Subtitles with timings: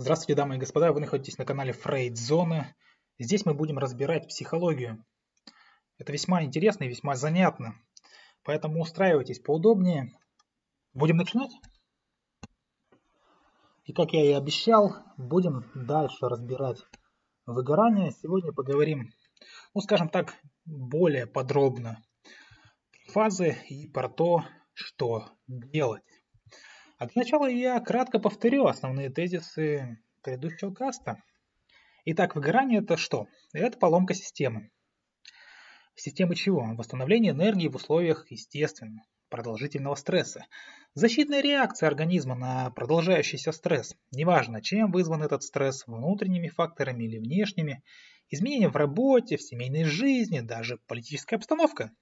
[0.00, 2.72] Здравствуйте, дамы и господа, вы находитесь на канале Фрейд Зона.
[3.18, 5.04] Здесь мы будем разбирать психологию.
[5.98, 7.74] Это весьма интересно и весьма занятно.
[8.44, 10.12] Поэтому устраивайтесь поудобнее.
[10.94, 11.50] Будем начинать?
[13.86, 16.78] И как я и обещал, будем дальше разбирать
[17.44, 18.12] выгорание.
[18.12, 19.10] Сегодня поговорим,
[19.74, 22.00] ну скажем так, более подробно
[23.08, 24.44] фазы и про то,
[24.74, 26.04] что делать.
[26.98, 31.22] А для начала я кратко повторю основные тезисы предыдущего каста.
[32.04, 33.28] Итак, выгорание это что?
[33.52, 34.72] Это поломка системы.
[35.94, 36.74] Системы чего?
[36.74, 40.46] Восстановление энергии в условиях естественного, продолжительного стресса.
[40.94, 43.94] Защитная реакция организма на продолжающийся стресс.
[44.10, 47.84] Неважно, чем вызван этот стресс, внутренними факторами или внешними.
[48.28, 51.92] Изменения в работе, в семейной жизни, даже политическая обстановка.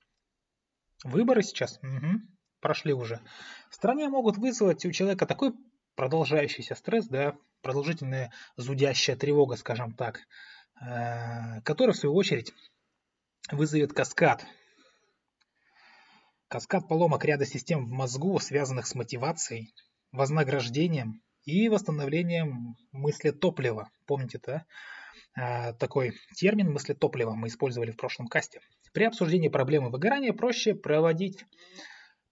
[1.04, 1.78] Выборы сейчас.
[1.82, 2.35] Угу
[2.66, 3.20] прошли уже,
[3.70, 5.54] стране могут вызвать у человека такой
[5.94, 10.22] продолжающийся стресс, да, продолжительная зудящая тревога, скажем так,
[10.80, 12.52] э, которая в свою очередь
[13.52, 14.44] вызовет каскад.
[16.48, 19.72] Каскад поломок ряда систем в мозгу, связанных с мотивацией,
[20.10, 23.90] вознаграждением и восстановлением мысли топлива.
[24.06, 24.64] Помните, да?
[25.36, 28.60] Э, такой термин мысли топлива мы использовали в прошлом касте.
[28.92, 31.44] При обсуждении проблемы выгорания проще проводить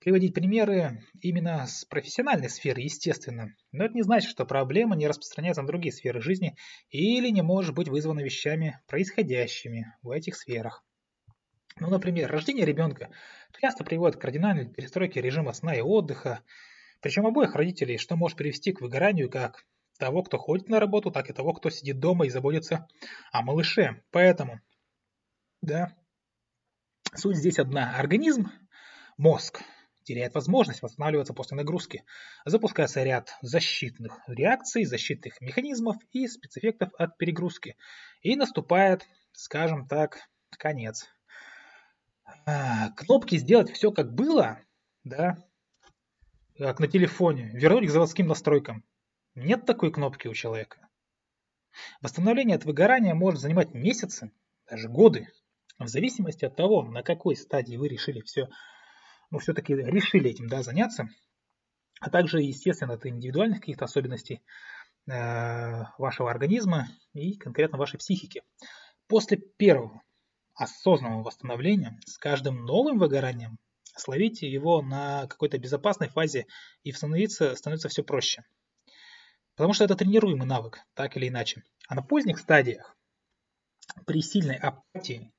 [0.05, 3.55] приводить примеры именно с профессиональной сферы, естественно.
[3.73, 6.57] Но это не значит, что проблема не распространяется на другие сферы жизни
[6.91, 10.85] или не может быть вызвана вещами, происходящими в этих сферах.
[11.81, 13.09] Ну, например, рождение ребенка
[13.59, 16.41] часто приводит к кардинальной перестройке режима сна и отдыха,
[17.01, 19.65] причем обоих родителей, что может привести к выгоранию как
[19.99, 22.87] того, кто ходит на работу, так и того, кто сидит дома и заботится
[23.33, 24.03] о малыше.
[24.11, 24.61] Поэтому,
[25.63, 25.97] да,
[27.15, 27.97] суть здесь одна.
[27.97, 28.51] Организм,
[29.17, 29.63] мозг,
[30.05, 32.05] теряет возможность восстанавливаться после нагрузки.
[32.45, 37.77] Запускается ряд защитных реакций, защитных механизмов и спецэффектов от перегрузки.
[38.23, 41.07] И наступает, скажем так, конец.
[42.47, 44.61] А, кнопки «Сделать все как было»,
[45.03, 45.37] да,
[46.57, 48.85] как на телефоне, вернуть к заводским настройкам.
[49.35, 50.89] Нет такой кнопки у человека.
[52.01, 54.31] Восстановление от выгорания может занимать месяцы,
[54.71, 55.29] даже годы,
[55.79, 58.49] в зависимости от того, на какой стадии вы решили все
[59.35, 61.09] ну, все-таки решили этим да, заняться,
[62.01, 64.41] а также, естественно, от индивидуальных каких-то особенностей
[65.11, 68.45] э, вашего организма и конкретно вашей психики.
[69.09, 70.03] После первого
[70.55, 73.59] осознанного восстановления с каждым новым выгоранием
[73.97, 76.47] словите его на какой-то безопасной фазе
[76.85, 78.45] и становится, становится все проще.
[79.57, 81.65] Потому что это тренируемый навык, так или иначе.
[81.89, 82.97] А на поздних стадиях,
[84.07, 85.33] при сильной апатии,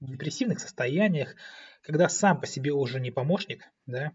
[0.00, 1.36] депрессивных состояниях,
[1.84, 4.12] когда сам по себе уже не помощник, да,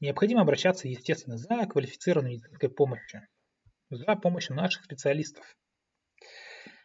[0.00, 3.28] необходимо обращаться, естественно, за квалифицированной медицинской помощью,
[3.90, 5.56] за помощью наших специалистов.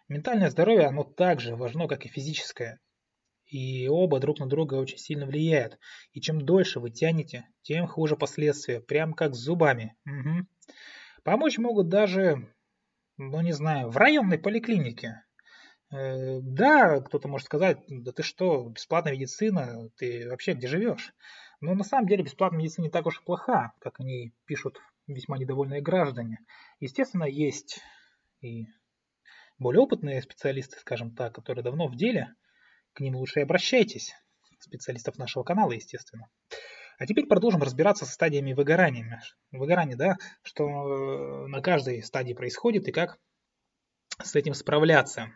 [0.07, 2.79] Ментальное здоровье, оно также важно, как и физическое.
[3.45, 5.79] И оба друг на друга очень сильно влияют.
[6.11, 8.81] И чем дольше вы тянете, тем хуже последствия.
[8.81, 9.95] Прям как с зубами.
[10.05, 10.47] Угу.
[11.23, 12.53] Помочь могут даже,
[13.17, 15.24] ну не знаю, в районной поликлинике.
[15.91, 21.13] Э, да, кто-то может сказать, да ты что, бесплатная медицина, ты вообще где живешь?
[21.61, 25.37] Но на самом деле бесплатная медицина не так уж и плоха, как они пишут весьма
[25.37, 26.39] недовольные граждане.
[26.79, 27.79] Естественно, есть
[28.41, 28.67] и
[29.57, 32.33] более опытные специалисты, скажем так, которые давно в деле,
[32.93, 34.13] к ним лучше обращайтесь,
[34.59, 36.29] специалистов нашего канала, естественно.
[36.97, 39.21] А теперь продолжим разбираться со стадиями выгорания.
[39.51, 43.19] Выгорание, да, что на каждой стадии происходит и как
[44.21, 45.31] с этим справляться.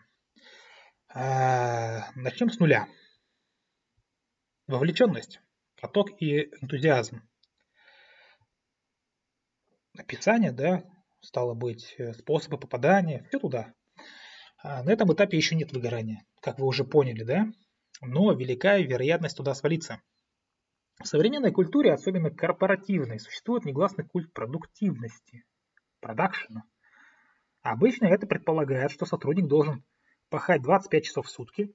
[1.12, 2.88] А, начнем с нуля.
[4.68, 5.40] Вовлеченность,
[5.80, 7.28] поток и энтузиазм.
[9.98, 10.84] Описание, да,
[11.20, 13.74] стало быть, э, способы попадания, все туда.
[14.58, 17.46] А на этом этапе еще нет выгорания, как вы уже поняли, да?
[18.00, 20.00] Но велика вероятность туда свалиться.
[21.02, 25.44] В современной культуре, особенно корпоративной, существует негласный культ продуктивности,
[25.98, 26.62] продакшена.
[27.62, 29.84] Обычно это предполагает, что сотрудник должен
[30.30, 31.74] пахать 25 часов в сутки,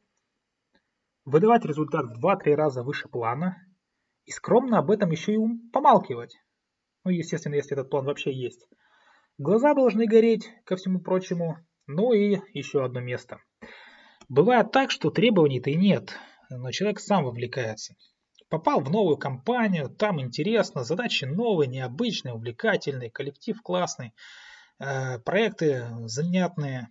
[1.26, 3.58] выдавать результат в 2-3 раза выше плана
[4.26, 5.40] и скромно об этом еще и
[5.72, 6.36] помалкивать.
[7.04, 8.68] Ну, естественно, если этот план вообще есть.
[9.38, 11.58] Глаза должны гореть, ко всему прочему.
[11.88, 13.40] Ну и еще одно место.
[14.28, 16.18] Бывает так, что требований-то и нет,
[16.50, 17.96] но человек сам вовлекается.
[18.50, 24.14] Попал в новую компанию, там интересно, задачи новые, необычные, увлекательные, коллектив классный,
[24.80, 26.90] э, проекты занятные,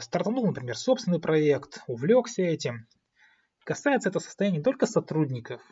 [0.00, 2.86] стартанул, например, собственный проект, увлекся этим.
[3.64, 5.62] Касается это состояния не только сотрудников,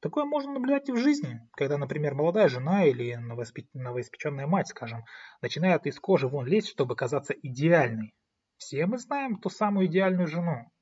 [0.00, 5.04] Такое можно наблюдать и в жизни, когда, например, молодая жена или новоиспеченная мать, скажем,
[5.42, 8.14] начинает из кожи вон лезть, чтобы казаться идеальной.
[8.56, 10.72] Все мы знаем ту самую идеальную жену,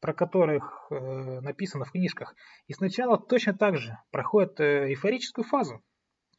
[0.00, 2.34] про которых э, написано в книжках.
[2.66, 5.82] И сначала точно так же проходит э, эйфорическую фазу.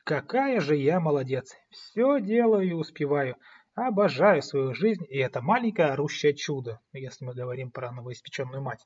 [0.04, 1.56] Какая же я молодец!
[1.70, 3.36] Все делаю и успеваю.
[3.88, 8.86] Обожаю свою жизнь, и это маленькое орущее чудо, если мы говорим про новоиспеченную мать.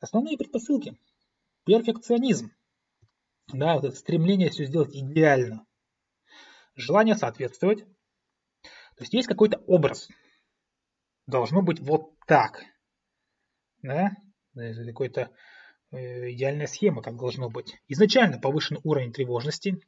[0.00, 0.98] Основные предпосылки–
[1.64, 2.50] перфекционизм.
[3.52, 5.64] Да, вот это стремление все сделать идеально.
[6.74, 7.84] Желание соответствовать.
[8.96, 10.08] То есть есть какой-то образ.
[11.28, 12.64] Должно быть вот так.
[13.82, 14.10] Да?
[14.54, 15.30] Какой-то
[15.92, 17.76] э, идеальная схема, как должно быть.
[17.86, 19.80] Изначально повышенный уровень тревожности.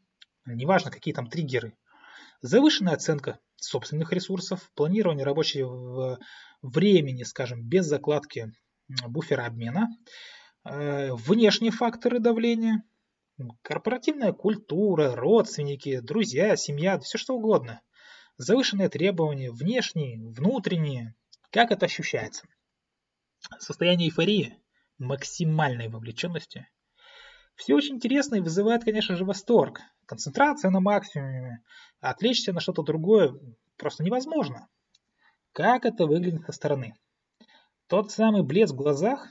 [0.47, 1.77] Неважно, какие там триггеры.
[2.43, 6.19] Завышенная оценка собственных ресурсов, планирование рабочего
[6.63, 8.53] времени, скажем, без закладки
[9.09, 9.89] буфера обмена,
[10.65, 12.83] Э, внешние факторы давления,
[13.63, 17.83] корпоративная культура, родственники, друзья, семья, все что угодно.
[18.39, 21.15] Завышенные требования, внешние, внутренние.
[21.51, 22.49] Как это ощущается?
[23.59, 24.59] Состояние эйфории,
[24.97, 26.67] максимальной вовлеченности.
[27.57, 29.81] Все очень интересно и вызывает, конечно же, восторг.
[30.07, 31.63] Концентрация на максимуме,
[32.01, 33.35] отвлечься на что-то другое
[33.77, 34.69] просто невозможно.
[35.53, 36.95] Как это выглядит со стороны?
[37.87, 39.29] Тот самый блеск в глазах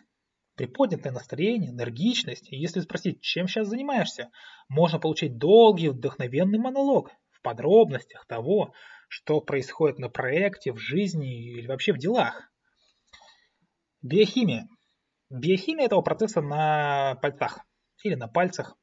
[0.56, 2.52] приподнятое настроение, энергичность.
[2.52, 4.30] И если спросить, чем сейчас занимаешься,
[4.70, 8.74] можно получить долгий вдохновенный монолог в подробностях того,
[9.08, 12.50] что происходит на проекте, в жизни или вообще в делах.
[14.02, 14.68] Биохимия.
[15.30, 17.60] Биохимия этого процесса на пальцах
[18.04, 18.78] или на пальцах.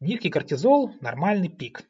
[0.00, 1.88] Низкий кортизол– нормальный пик.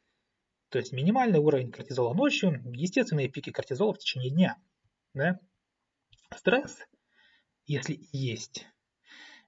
[0.69, 4.57] То есть минимальный уровень кортизола ночью, естественные пики кортизола в течение дня.
[5.13, 5.39] Да?
[6.35, 6.79] Стресс
[7.69, 8.67] если есть,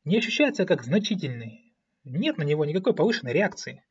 [0.06, 1.74] не ощущается как значительный.
[2.04, 3.84] Нет на него никакой повышенной реакции.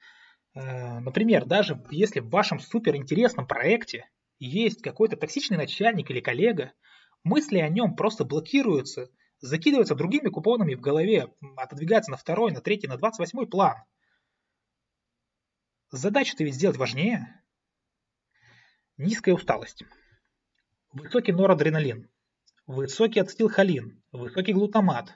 [0.55, 4.09] Э, например, даже если в вашем суперинтересном проекте
[4.39, 6.73] есть какой-то токсичный начальник или коллега,
[7.25, 12.89] мысли о нем просто блокируются, закидываются другими купонами в голове, отодвигаются на второй, на третий,
[12.89, 13.77] на двадцать восьмой план.
[15.91, 17.43] Задачу-то ведь сделать важнее.
[18.97, 19.85] Низкая усталость.
[20.93, 22.09] Высокий норадреналин
[22.71, 25.13] высокий ацетилхолин, высокий глутамат.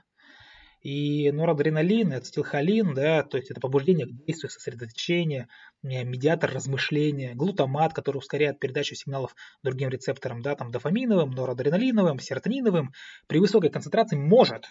[0.85, 5.49] И норадреналин, ацетилхолин, да, то есть это побуждение к действию, сосредоточение,
[5.83, 12.93] медиатор размышления, глутамат, который ускоряет передачу сигналов другим рецепторам, да, там дофаминовым, норадреналиновым, серотониновым,
[13.27, 14.67] при высокой концентрации может,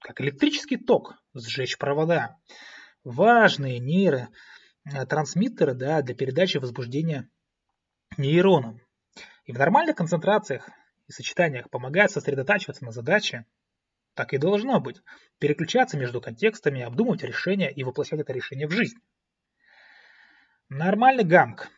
[0.00, 2.36] как электрический ток, сжечь провода.
[3.02, 7.30] Важные нейротрансмиттеры да, для передачи возбуждения
[8.18, 8.82] нейронам.
[9.46, 10.68] И в нормальных концентрациях
[11.08, 13.46] и сочетаниях помогает сосредотачиваться на задаче,
[14.14, 15.00] так и должно быть.
[15.38, 18.98] Переключаться между контекстами, обдумывать решение и воплощать это решение в жизнь.
[20.68, 21.68] Нормальный ганг.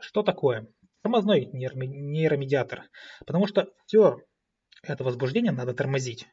[0.00, 0.66] Что такое?
[1.02, 2.84] Тормозной нейромедиатор.
[3.26, 4.20] Потому что все
[4.82, 6.26] это возбуждение надо тормозить.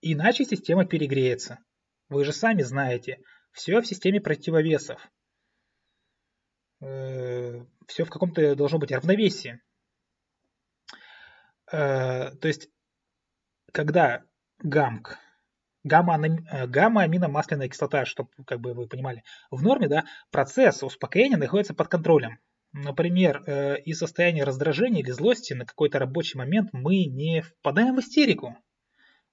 [0.00, 1.58] Иначе система перегреется.
[2.08, 3.20] Вы же сами знаете,
[3.52, 5.10] все в системе противовесов.
[6.80, 9.60] Э, все в каком-то должно быть равновесии.
[11.70, 12.68] Э, то есть,
[13.72, 14.24] когда
[14.62, 15.18] ГАМК,
[15.84, 16.18] гамма,
[16.66, 22.38] гамма-аминомасляная кислота, чтобы как бы вы понимали, в норме, да, процесс успокоения находится под контролем.
[22.72, 28.00] Например, э, из состояния раздражения или злости на какой-то рабочий момент мы не впадаем в
[28.00, 28.56] истерику.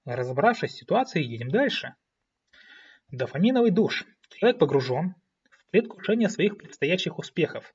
[0.04, 1.94] Разобравшись с ситуацией, едем дальше.
[3.10, 4.06] Дофаминовый душ.
[4.30, 5.14] Человек погружен
[5.50, 7.74] в предвкушение своих предстоящих успехов.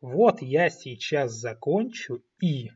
[0.00, 2.70] Вот я сейчас закончу и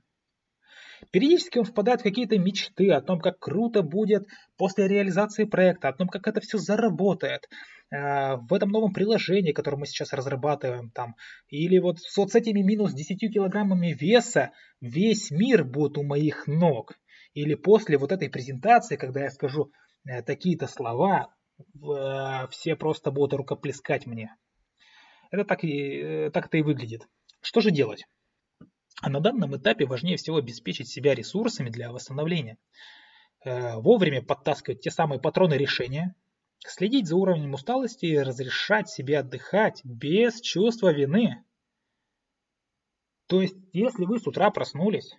[1.10, 4.26] Периодически он впадает в какие-то мечты о том, как круто будет
[4.56, 7.48] после реализации проекта, о том, как это все заработает
[7.90, 11.16] э, в этом новом приложении, которое мы сейчас разрабатываем там,
[11.48, 16.94] или вот, вот с этими минус 10 килограммами веса весь мир будет у моих ног.
[17.34, 19.70] Или после вот этой презентации, когда я скажу
[20.08, 24.34] э, такие-то слова, э, все просто будут рукоплескать мне.
[25.30, 27.06] Это так, и, так это и выглядит.
[27.42, 28.06] Что же делать?
[29.02, 32.58] А на данном этапе важнее всего обеспечить себя ресурсами для восстановления.
[33.44, 36.14] Э, вовремя подтаскивать те самые патроны решения,
[36.58, 41.44] следить за уровнем усталости и разрешать себе отдыхать без чувства вины.
[43.26, 45.14] То есть, если вы с утра проснулись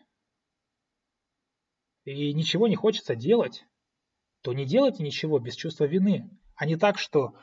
[2.06, 3.66] и ничего не хочется делать,
[4.42, 7.36] то не делайте ничего без чувства вины, а не так, что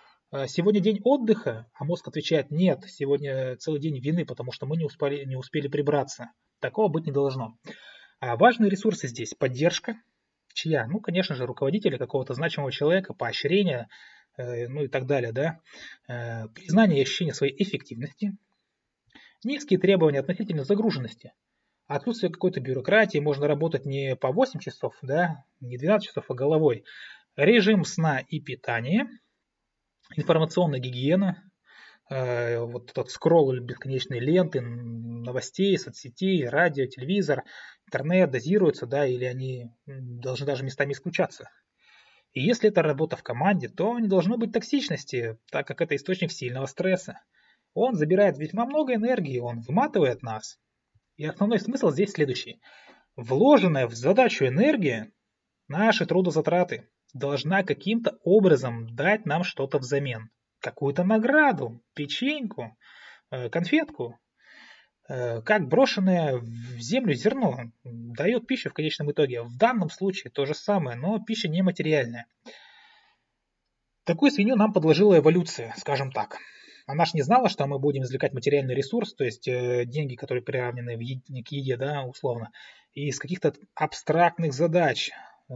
[0.49, 4.85] сегодня день отдыха, а мозг отвечает, нет, сегодня целый день вины, потому что мы не
[4.85, 6.31] успели, не успели прибраться.
[6.61, 7.57] Такого быть не должно.
[8.21, 9.97] А важные ресурсы здесь– поддержка,
[10.55, 10.87] чья?
[10.87, 13.89] Ну, конечно же, руководителя какого-то значимого человека, поощрения,
[14.37, 15.61] э, ну и так далее, да.
[16.09, 18.37] Э, признание и ощущение своей эффективности.
[19.45, 21.33] Низкие требования относительно загруженности.
[21.87, 26.85] Отсутствие какой-то бюрократии, можно работать не по 8 часов, да, не 12 часов, а головой.
[27.37, 29.07] Режим сна и питания,
[30.17, 31.43] информационная гигиена,
[32.11, 37.45] э, вот этот скролл бесконечной ленты, новостей, соцсетей, радио, телевизор,
[37.87, 41.51] интернет дозируются, да, или они должны даже местами исключаться.
[42.33, 46.33] И если это работа в команде, то не должно быть токсичности, так как это источник
[46.33, 47.21] сильного стресса.
[47.75, 50.59] Он забирает весьма много энергии, он выматывает нас.
[51.17, 52.61] И основной смысл здесь следующий.
[53.15, 55.13] Вложенная в задачу энергия,
[55.69, 60.31] наши трудозатраты, должна каким-то образом дать нам что-то взамен.
[60.61, 62.77] Какую-то награду, печеньку,
[63.31, 64.19] э, конфетку.
[65.09, 69.43] Э, как брошенное в землю зерно дает пищу в конечном итоге.
[69.43, 72.27] В данном случае то же самое, но пища нематериальная.
[74.05, 76.39] Такую свинью нам подложила эволюция, скажем так.
[76.87, 80.43] Она ж не знала, что мы будем извлекать материальный ресурс, то есть э, деньги, которые
[80.43, 82.51] приравнены в еде, к еде, да, условно,
[82.93, 85.11] из каких-то абстрактных задач,
[85.49, 85.55] э,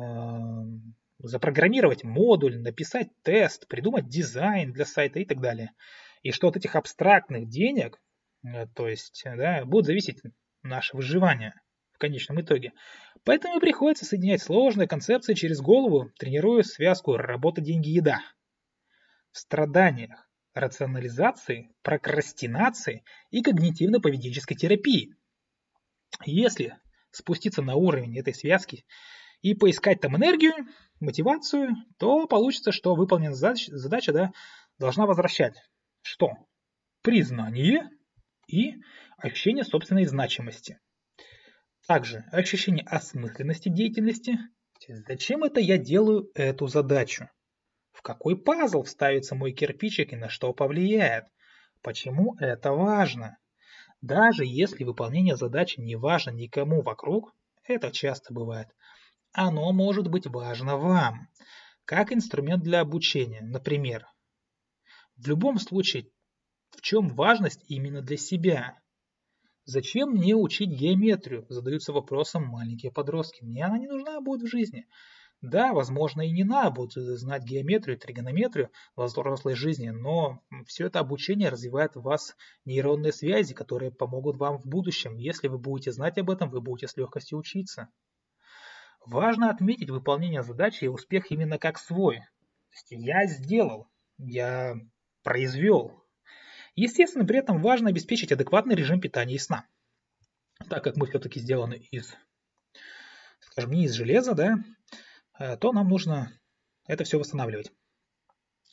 [1.19, 5.73] запрограммировать модуль, написать тест, придумать дизайн для сайта и так далее.
[6.23, 8.01] И что от этих абстрактных денег,
[8.45, 10.21] э, то есть, да, будет зависеть
[10.63, 11.55] наше выживание
[11.93, 12.73] в конечном итоге.
[13.25, 18.21] Поэтому приходится соединять сложные концепции через голову, тренируя связку работа, деньги, еда.
[19.33, 25.15] В страданиях, рационализации, прокрастинации и когнитивно-поведенческой терапии.
[26.25, 26.77] Если
[27.11, 28.85] спуститься на уровень этой связки
[29.43, 30.53] и поискать там энергию,
[31.01, 34.33] мотивацию, то получится, что выполненная задача, задача да,
[34.79, 35.57] должна возвращать
[36.03, 36.33] что?
[37.03, 37.89] Признание
[38.47, 38.75] и
[39.19, 40.81] ощущение собственной значимости.
[41.87, 44.39] Также ощущение осмысленности деятельности.
[45.07, 47.29] Зачем это я делаю эту задачу?
[47.93, 51.27] В какой пазл вставится мой кирпичик и на что повлияет?
[51.83, 53.39] Почему это важно?
[54.01, 58.69] Даже если выполнение задачи не важно никому вокруг, это часто бывает,
[59.33, 61.29] оно может быть важно вам,
[61.85, 64.07] как инструмент для обучения, например.
[65.17, 66.11] В любом случае,
[66.71, 68.79] в чем важность именно для себя?
[69.65, 71.45] Зачем мне учить геометрию?
[71.49, 73.45] Задаются вопросом маленькие подростки.
[73.45, 74.87] Мне она не нужна будет в жизни.
[75.41, 80.99] Да, возможно, и не надо будет знать геометрию, тригонометрию в взрослой жизни, но все это
[80.99, 85.17] обучение развивает в вас нейронные связи, которые помогут вам в будущем.
[85.17, 87.89] Если вы будете знать об этом, вы будете с легкостью учиться.
[89.07, 92.19] Важно отметить выполнение задачи и успех именно как свой.
[92.19, 93.89] То есть я сделал,
[94.19, 94.75] я
[95.23, 96.05] произвел.
[96.75, 99.67] Естественно, при этом важно обеспечить адекватный режим питания и сна.
[100.69, 102.15] Так как мы все-таки сделаны из,
[103.41, 104.59] скажем, не из железа, да,
[105.39, 106.33] э, то нам нужно
[106.87, 107.73] это все восстанавливать.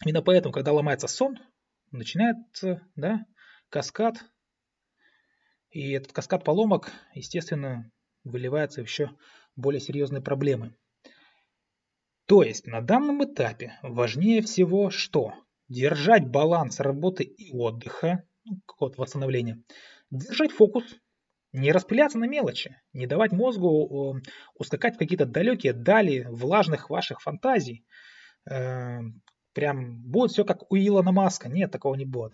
[0.03, 1.39] Именно поэтому, когда ломается сон,
[1.91, 3.25] начинается да,
[3.70, 4.24] каскад.
[5.70, 7.91] И этот каскад поломок, естественно,
[8.24, 9.12] выливается еще
[9.55, 10.75] более серьезные проблемы.
[12.27, 15.33] То есть на данном этапе важнее всего что?
[15.67, 19.63] Держать баланс работы и отдыха, ну, какого-то восстановления,
[20.12, 20.83] держать фокус,
[21.51, 24.21] не распыляться на мелочи, не давать мозгу
[24.55, 27.85] ускакать в какие-то далекие дали влажных ваших фантазий.
[28.50, 29.00] Э,
[29.53, 31.47] прям будет все как у Илона Маска.
[31.47, 32.33] Нет, такого не будет.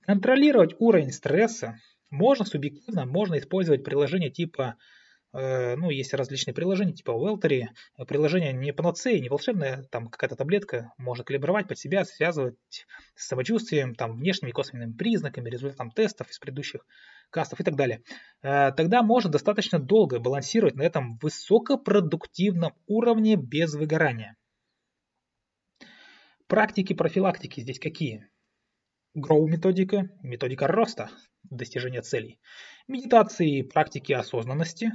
[0.00, 1.78] Контролировать уровень стресса
[2.10, 4.97] можно субъективно, можно использовать приложение типа Э,
[5.32, 7.64] ну, есть различные приложения, типа Weltery.
[8.06, 12.56] Приложение не панацея, не волшебное, там какая-то таблетка, можно калибровать под себя, связывать
[13.14, 16.86] с самочувствием, там, внешними косвенными признаками, результатом тестов из предыдущих
[17.30, 18.02] кастов и так далее.
[18.42, 24.36] Э, тогда можно достаточно долго балансировать на этом высокопродуктивном уровне без выгорания.
[26.46, 28.26] Практики профилактики здесь какие?
[29.16, 31.10] Grow методика, роста,
[31.42, 32.40] достижения целей.
[32.86, 34.92] Медитации и практики осознанности,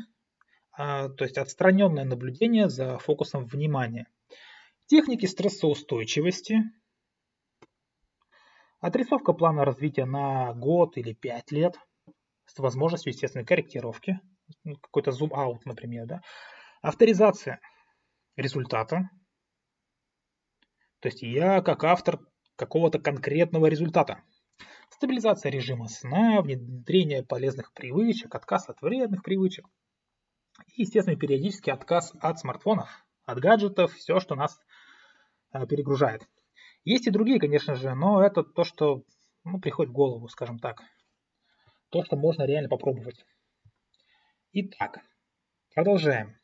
[0.75, 4.07] то есть отстраненное наблюдение за фокусом внимания.
[4.87, 6.63] Техники стрессоустойчивости,
[8.79, 11.79] отрисовка плана развития на год или пять лет
[12.45, 14.19] с возможностью, естественной корректировки,
[14.63, 16.21] ну, какой-то зум-аут, например, да?
[16.81, 17.59] авторизация
[18.35, 19.09] результата,
[20.99, 22.19] то есть я как автор
[22.55, 24.23] какого-то конкретного результата.
[24.89, 29.67] Стабилизация режима сна, внедрение полезных привычек, отказ от вредных привычек–
[30.73, 34.59] и, естественно, периодически отказ от смартфонов, от гаджетов, все, что нас
[35.53, 36.27] э, перегружает.
[36.83, 39.03] Есть и другие, конечно же, но это то, что
[39.43, 40.81] ну, приходит в голову, скажем так.
[41.89, 43.25] То, что можно реально попробовать.
[44.51, 44.99] Итак,
[45.73, 46.37] продолжаем.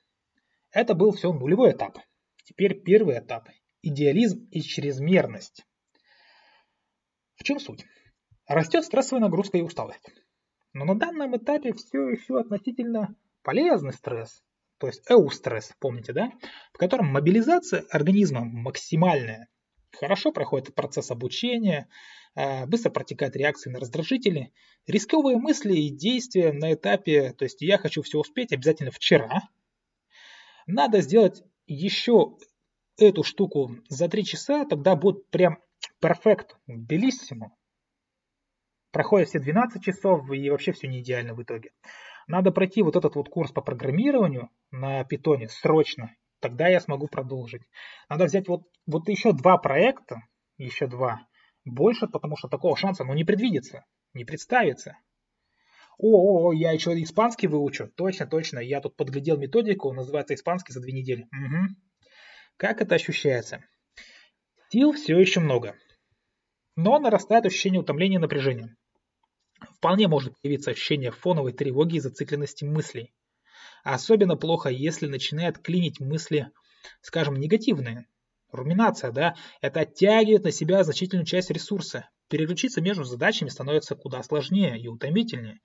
[0.71, 1.97] Это был все нулевой этап.
[2.43, 3.49] Теперь первый этап.
[3.81, 5.65] Идеализм и чрезмерность.
[7.35, 7.85] В чем суть?
[8.47, 10.11] Растет стрессовая нагрузка и усталость.
[10.73, 14.41] Но на данном этапе все еще относительно полезный стресс,
[14.79, 16.31] то есть эустресс, помните, да?
[16.73, 19.47] В котором мобилизация организма максимальная.
[19.91, 21.87] Хорошо проходит процесс обучения,
[22.35, 24.53] а, быстро протекают реакции на раздражители.
[24.87, 29.41] Рисковые мысли и действия на этапе, то есть я хочу все успеть обязательно вчера.
[30.67, 32.37] Надо сделать еще
[32.97, 35.59] эту штуку за 3 часа, тогда будет прям
[35.99, 37.55] перфект, белиссимо.
[38.91, 41.71] Проходят все 12 часов и вообще все не идеально в итоге.
[42.29, 47.63] Надо пройти вот этот вот курс по программированию на питоне срочно, тогда я смогу продолжить.
[48.07, 50.21] Надо взять вот, вот еще два проекта,
[50.57, 51.27] еще два,
[51.65, 53.83] больше, потому что такого шанса ну, не предвидится,
[54.13, 54.95] не представится.
[55.97, 57.89] О, о, я еще испанский выучу.
[57.97, 58.59] Точно, точно.
[58.59, 61.23] Я тут подглядел методику, называется испанский за две недели.
[61.23, 61.75] Угу.
[62.57, 63.65] Как это ощущается?
[64.69, 65.75] Сил все еще много.
[66.75, 68.75] Но нарастает ощущение утомления и напряжения.
[69.75, 73.13] Вполне может появиться ощущение фоновой тревоги и зацикленности мыслей.
[73.83, 76.51] особенно плохо, если начинает клинить мысли,
[77.01, 78.07] скажем, негативные.
[78.51, 82.09] Руминация, да, это оттягивает на себя значительную часть ресурса.
[82.29, 85.59] Переключиться между задачами становится куда сложнее и утомительнее.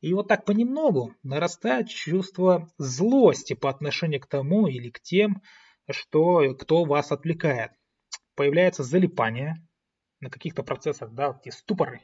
[0.00, 5.42] И вот так понемногу нарастает чувство злости по отношению к тому или к тем,
[5.88, 7.70] что, кто вас отвлекает.
[8.34, 9.56] Появляется залипание
[10.22, 12.00] на каких-то процессах, да, эти ступоры,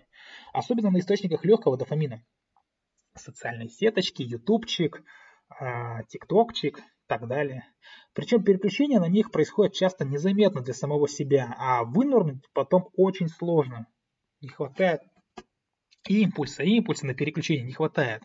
[0.53, 2.23] особенно на источниках легкого дофамина.
[3.15, 5.03] Социальные сеточки, ютубчик,
[5.49, 7.65] а, тиктокчик и так далее.
[8.13, 13.87] Причем переключение на них происходит часто незаметно для самого себя, а вынурнуть потом очень сложно.
[14.41, 15.01] Не хватает
[16.09, 18.23] импульса, импульса на переключение не хватает.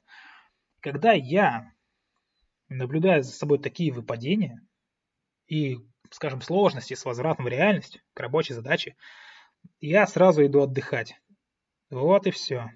[0.80, 1.72] Когда я
[2.68, 4.60] наблюдаю за собой такие выпадения
[5.48, 5.78] и,
[6.10, 8.96] скажем, сложности с возвратом в реальность к рабочей задаче,
[9.79, 11.15] я сразу иду отдыхать.
[11.89, 12.72] Вот и все.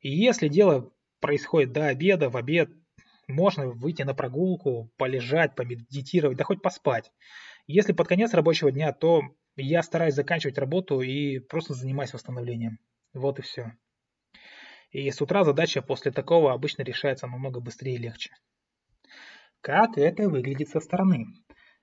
[0.00, 2.70] И если дело происходит до обеда, в обед,
[3.28, 7.12] можно выйти на прогулку, полежать, помедитировать, да хоть поспать.
[7.66, 9.22] Если под конец рабочего дня, то
[9.56, 12.78] я стараюсь заканчивать работу и просто занимаюсь восстановлением.
[13.12, 13.72] Вот и все.
[14.90, 18.30] И с утра задача после такого обычно решается намного быстрее и легче.
[19.60, 21.26] Как это выглядит со стороны?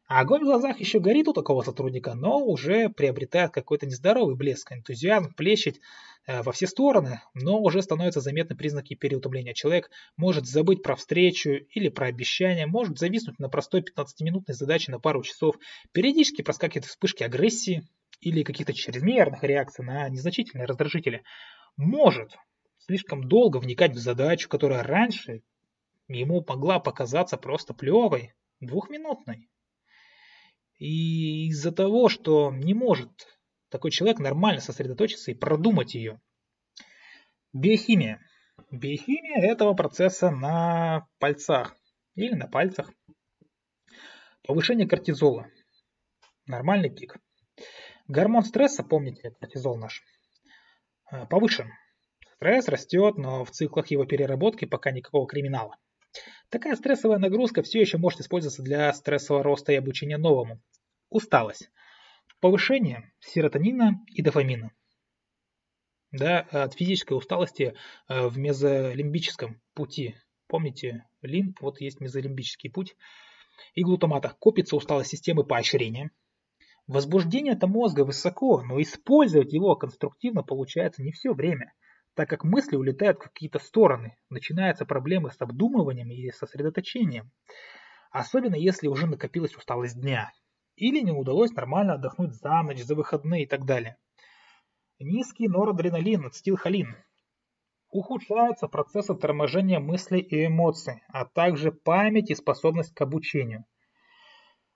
[0.08, 5.34] Огонь в глазах еще горит у такого сотрудника, но уже приобретает какой-то нездоровый блеск, энтузиазм,
[5.34, 5.80] плещет
[6.26, 9.54] э, во все стороны, но уже становятся заметны признаки переутомления.
[9.54, 15.00] Человек может забыть про встречу или про обещание, может зависнуть на простой 15-минутной задаче на
[15.00, 15.56] пару часов,
[15.92, 17.88] периодически проскакивают вспышки агрессии
[18.22, 21.24] или каких-то чрезмерных реакций на незначительные раздражители.
[21.76, 22.32] Может
[22.80, 25.42] слишком долго вникать в задачу, которая раньше
[26.08, 29.50] ему могла показаться просто плевой, двухминутной.
[30.78, 33.10] И из-за того, что не может
[33.70, 36.22] такой человек нормально сосредоточиться и продумать ее.
[37.54, 38.22] Биохимия.
[38.72, 41.76] Биохимия этого процесса на пальцах
[42.16, 42.92] или на пальцах.
[44.44, 45.48] Повышение кортизола.
[46.46, 47.18] Нормальный пик.
[48.08, 50.04] Гормон стресса, помните, кортизол наш,
[51.12, 51.72] э, повышен.
[52.36, 55.76] Стресс растет, но в циклах его переработки пока никакого криминала.
[56.50, 60.62] Такая стрессовая нагрузка все еще может использоваться для стрессового роста и обучения новому.
[61.10, 61.70] Усталость.
[62.40, 64.72] Повышение серотонина и дофамина.
[66.12, 67.76] Да, от физической усталости
[68.08, 70.16] э, в мезолимбическом пути.
[70.48, 72.96] Помните, лимб, вот есть мезолимбический путь.
[73.74, 74.36] И глутамата.
[74.40, 76.12] Копится усталость системы поощрения.
[76.86, 81.74] Возбуждение это мозга высоко, но использовать его конструктивно получается не все время–
[82.18, 87.30] так как мысли улетают в какие-то стороны, начинаются проблемы с обдумыванием и сосредоточением.
[88.10, 90.34] Особенно если уже накопилась усталость дня.
[90.76, 93.98] Или не удалось нормально отдохнуть за ночь, за выходные и так далее.
[94.98, 96.96] Низкий норадреналин, ацетилхолин.
[97.90, 103.64] Ухудшаются процессы торможения мыслей и эмоций, а также память и способность к обучению.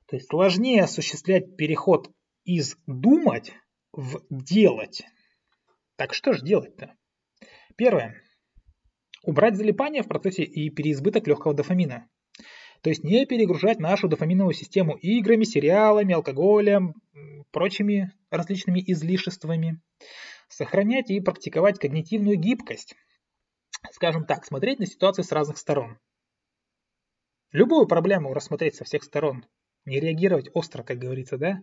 [0.05, 2.07] То есть сложнее осуществлять переход
[2.43, 3.51] из думать
[3.93, 5.01] в делать.
[5.95, 6.95] Так что же делать-то?
[7.81, 8.21] Первое.
[9.23, 12.07] Убрать залипание в процессе и переизбыток легкого дофамина.
[12.83, 16.93] То есть не перегружать нашу дофаминовую систему играми, сериалами, алкоголем,
[17.49, 19.81] прочими различными излишествами.
[20.47, 22.93] Сохранять и практиковать когнитивную гибкость.
[23.89, 25.97] Скажем так, смотреть на ситуацию с разных сторон.
[27.51, 29.43] Любую проблему рассмотреть со всех сторон
[29.85, 31.61] не реагировать остро, как говорится, да,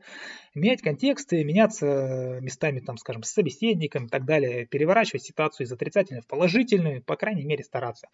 [0.55, 6.23] менять контексты, меняться местами, там, скажем, с собеседником и так далее, переворачивать ситуацию из отрицательной
[6.23, 8.09] в положительную, по крайней мере, стараться.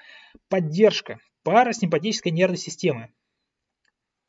[0.49, 3.11] Поддержка парасимпатической нервной системы.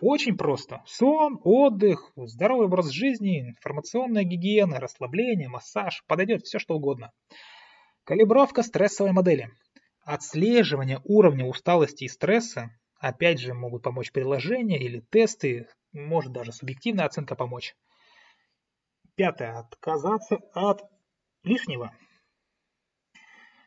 [0.02, 0.82] Очень просто.
[0.86, 6.04] Сон, отдых, здоровый образ жизни, информационная гигиена, расслабление, массаж.
[6.08, 7.12] Подойдет все что угодно.
[8.04, 9.50] Калибровка стрессовой модели.
[10.04, 12.72] Отслеживание уровня усталости и стресса.
[13.06, 15.68] Опять же, могут помочь приложения или тесты.
[15.94, 17.76] Может даже субъективная оценка помочь.
[19.14, 19.60] Пятое.
[19.60, 20.82] Отказаться от
[21.44, 21.96] лишнего.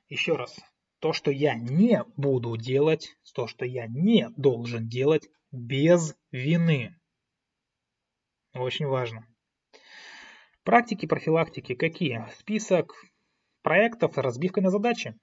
[0.08, 0.58] Еще раз.
[0.98, 6.98] То, что я не буду делать, то, что я не должен делать без вины.
[8.54, 9.24] Очень важно.
[10.64, 12.26] Практики профилактики какие?
[12.40, 12.92] Список
[13.62, 15.14] проектов разбивкой на задачи.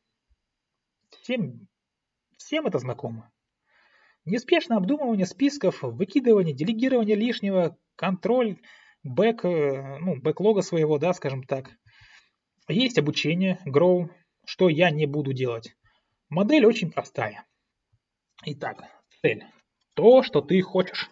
[1.09, 1.67] Всем,
[2.37, 3.29] всем это знакомо.
[4.25, 8.59] Неспешное обдумывание списков, выкидывание, делегирование лишнего, контроль
[9.03, 11.69] бэк, э, ну, бэклога своего, да, скажем так.
[12.67, 14.09] Есть обучение, grow,
[14.45, 15.75] что я не буду делать.
[16.29, 17.45] Модель очень простая.
[18.43, 18.83] Итак,
[19.21, 19.45] цель.
[19.93, 21.11] То, что ты хочешь.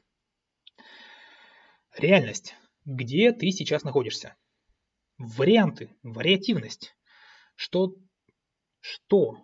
[1.96, 2.56] Реальность.
[2.86, 4.36] Где ты сейчас находишься.
[5.20, 5.96] Варианты.
[6.02, 6.96] Вариативность.
[7.56, 7.96] Что,
[8.80, 9.38] что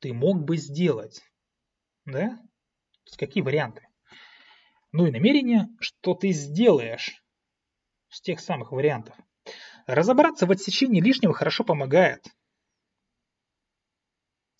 [0.00, 1.22] ты мог бы сделать.
[2.04, 2.40] Да?
[3.12, 3.86] С какие варианты?
[4.90, 7.22] Ну и намерение, что ты сделаешь
[8.08, 9.14] с тех самых вариантов.
[9.86, 12.24] Разобраться в отсечении лишнего хорошо помогает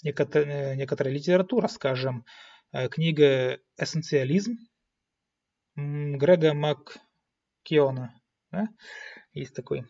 [0.02, 2.26] некоторая, некоторая литература, скажем,
[2.72, 4.58] э, книга «Эссенциализм»
[5.74, 8.20] Грега Маккеона.
[8.50, 8.68] Да?
[9.32, 9.86] Есть такой.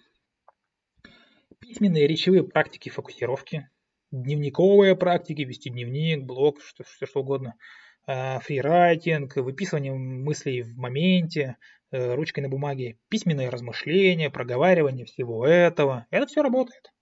[1.59, 3.69] Письменные речевые практики фокусировки,
[4.13, 11.57] дневниковые практики, вести дневник, блог, что, все что угодно, э, фрирайтинг, выписывание мыслей в моменте,
[11.91, 16.07] э, ручкой на бумаге, письменные размышления, проговаривание всего этого.
[16.11, 16.93] Это все работает.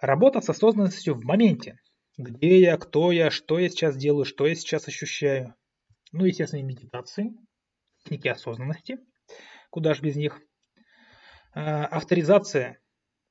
[0.00, 1.78] Работа с осознанностью в моменте–
[2.16, 5.54] где я, кто я, что я сейчас делаю, что я сейчас ощущаю.
[6.12, 7.32] Ну, естественно, медитации,
[8.02, 8.98] техники осознанности,
[9.70, 10.40] куда же без них.
[11.54, 12.78] А, авторизация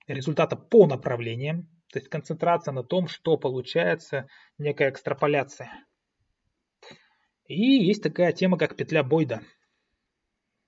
[0.08, 5.72] результата по направлениям, то есть концентрация на том, что получается, некая экстраполяция.
[7.48, 9.42] И есть такая тема, как петля Бойда.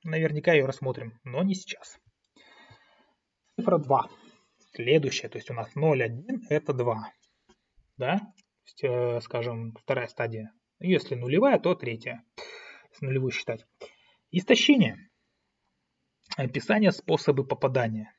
[0.03, 1.99] Наверняка ее рассмотрим, но не сейчас.
[3.55, 4.09] Цифра 2.
[4.73, 7.11] Следующая, то есть у нас 0,1 это 2
[7.97, 8.21] да,
[8.65, 10.51] есть, э, скажем, вторая стадия.
[10.79, 12.23] Если нулевая, то третья,
[12.91, 13.65] если нулевую считать.
[14.31, 15.09] Истощение.
[16.35, 18.13] Описание способы попадания.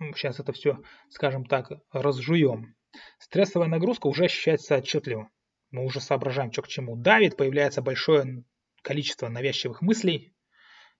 [0.00, 0.78] Сейчас это все,
[1.10, 2.74] скажем так, разжуем.
[3.18, 5.30] Стрессовая нагрузка уже ощущается отчетливо.
[5.72, 6.96] Мы уже соображаем, что к чему.
[6.96, 8.44] Давит, появляется большое
[8.82, 10.32] количество навязчивых мыслей.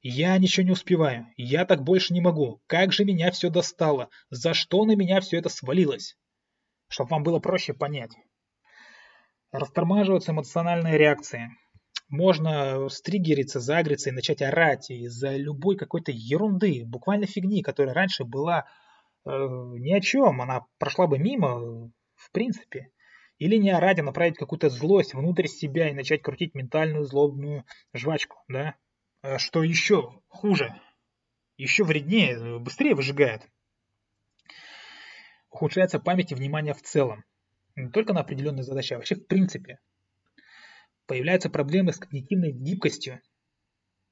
[0.01, 1.29] Я ничего не успеваю.
[1.37, 2.61] Я так больше не могу.
[2.67, 4.09] Как же меня все достало?
[4.31, 6.17] За что на меня все это свалилось?
[6.93, 8.13] чтобы вам было проще понять.
[9.51, 11.51] Растормаживаются эмоциональные реакции.
[12.09, 18.67] Можно стригериться, загриться и начать орать из-за любой какой-то ерунды, буквально фигни, которая раньше была
[19.25, 22.91] э, ни о чем, она прошла бы мимо, в принципе.
[23.43, 28.37] Или не орать, а направить какую-то злость внутрь себя и начать крутить ментальную злобную жвачку,
[28.49, 28.77] да?
[29.23, 30.75] А что еще хуже,
[31.57, 33.43] еще вреднее, быстрее выжигает
[35.53, 37.25] ухудшается память и внимание в целом.
[37.77, 39.79] Не только на определенные задачи, а вообще в принципе.
[41.07, 43.21] Появляются проблемы с когнитивной гибкостью.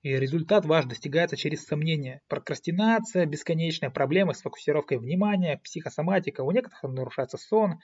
[0.03, 2.23] И результат ваш достигается через сомнения.
[2.29, 6.43] Прокрастинация, бесконечная проблемы с фокусировкой внимания, психосоматика.
[6.43, 7.81] У некоторых нарушается сон,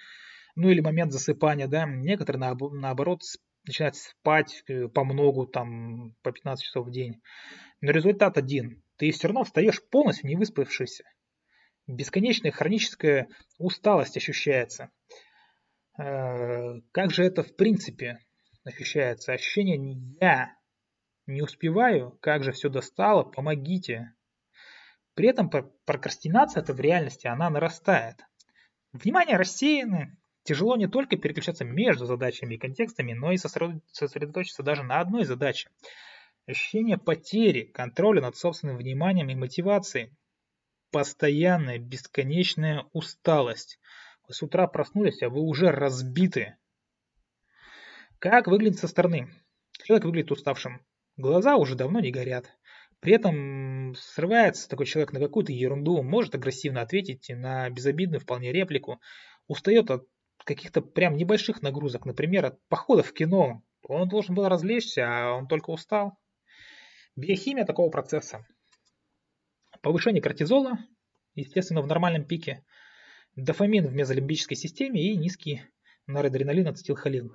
[0.56, 1.86] ну или момент засыпания, да.
[1.86, 3.22] Некоторые наоборот
[3.64, 7.22] начинают спать э, по многу, там, по 15 часов в день.
[7.80, 8.82] Но результат один.
[8.96, 11.04] Ты все равно встаешь полностью не выспавшийся
[11.86, 14.90] бесконечная хроническая усталость ощущается.
[15.98, 18.18] Э, как же это в принципе
[18.64, 19.32] ощущается?
[19.32, 20.54] Ощущение «я
[21.26, 24.12] не успеваю, как же все достало, помогите».
[25.14, 28.16] При этом прокрастинация это в реальности, она нарастает.
[28.92, 35.00] Внимание рассеяны, тяжело не только переключаться между задачами и контекстами, но и сосредоточиться даже на
[35.00, 35.68] одной задаче.
[36.46, 40.12] Ощущение потери контроля над собственным вниманием и мотивацией
[40.90, 43.78] постоянная, бесконечная усталость.
[44.26, 46.56] Вы с утра проснулись, а вы уже разбиты.
[48.18, 49.28] Как выглядит со стороны?
[49.82, 50.80] Человек выглядит уставшим.
[51.16, 52.46] Глаза уже давно не горят.
[53.00, 59.00] При этом срывается такой человек на какую-то ерунду, может агрессивно ответить на безобидную вполне реплику.
[59.48, 60.06] Устает от
[60.46, 63.62] каких-то прям небольших нагрузок, например, от похода в кино.
[63.82, 66.16] Он должен был развлечься, а он только устал.
[67.16, 68.46] Биохимия такого процесса.
[69.82, 70.78] Повышение кортизола,
[71.34, 72.64] естественно, в нормальном пике.
[73.34, 75.62] Дофамин в мезолимбической системе и низкий
[76.06, 77.32] норадреналин, ацетилхолин.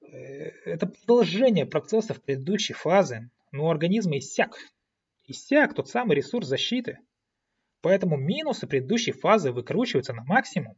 [0.00, 0.06] Э,
[0.64, 4.56] это продолжение процессов предыдущей фазы, но у организма иссяк.
[5.24, 6.98] Иссяк тот самый ресурс защиты.
[7.82, 10.76] Поэтому минусы предыдущей фазы выкручиваются на максимум.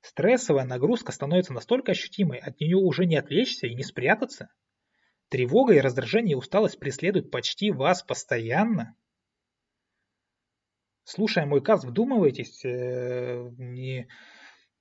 [0.00, 4.48] Стрессовая нагрузка становится настолько ощутимой, от нее уже не отвлечься и не спрятаться.
[5.28, 8.96] Тревога и раздражение и усталость преследуют почти вас постоянно.
[11.04, 14.08] Слушая мой каз, вдумывайтесь, э, не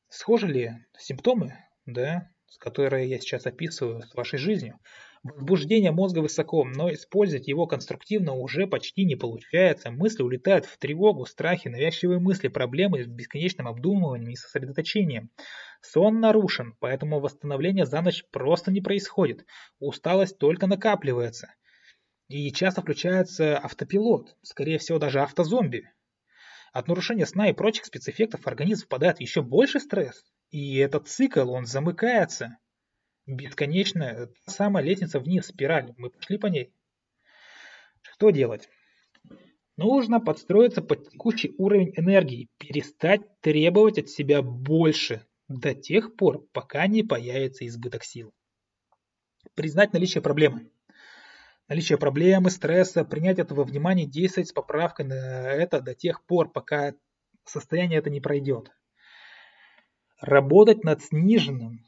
[0.09, 4.79] схожи ли симптомы, да, с которой я сейчас описываю, с вашей жизнью.
[5.25, 9.89] Возбуждение мозга высоко, но использовать его конструктивно уже почти не получается.
[9.89, 15.31] Мысли улетают в тревогу, страхи, навязчивые мысли, проблемы с бесконечным обдумыванием и сосредоточением.
[15.81, 19.47] Сон нарушен, поэтому восстановление за ночь просто не происходит.
[19.79, 21.55] Усталость только накапливается.
[22.27, 25.89] И часто включается автопилот, скорее всего даже автозомби.
[26.71, 31.49] От нарушения сна и прочих спецэффектов организм впадает в еще больше стресс, и этот цикл,
[31.49, 32.59] он замыкается.
[33.25, 35.93] Бесконечная, самая лестница вниз, спираль.
[35.97, 36.71] Мы пошли по ней.
[38.01, 38.69] Что делать?
[39.77, 46.87] Нужно подстроиться под текущий уровень энергии, перестать требовать от себя больше до тех пор, пока
[46.87, 48.33] не появится избыток сил.
[49.55, 50.69] Признать наличие проблемы.
[51.67, 56.51] Наличие проблемы, стресса, принять это во внимание, действовать с поправкой на это до тех пор,
[56.51, 56.93] пока
[57.43, 58.71] состояние это не пройдет
[60.19, 61.85] работать над сниженным,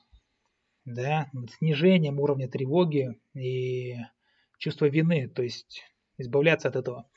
[0.87, 3.97] да, над снижением уровня тревоги и
[4.57, 5.83] чувства вины, то есть
[6.17, 7.09] избавляться от этого.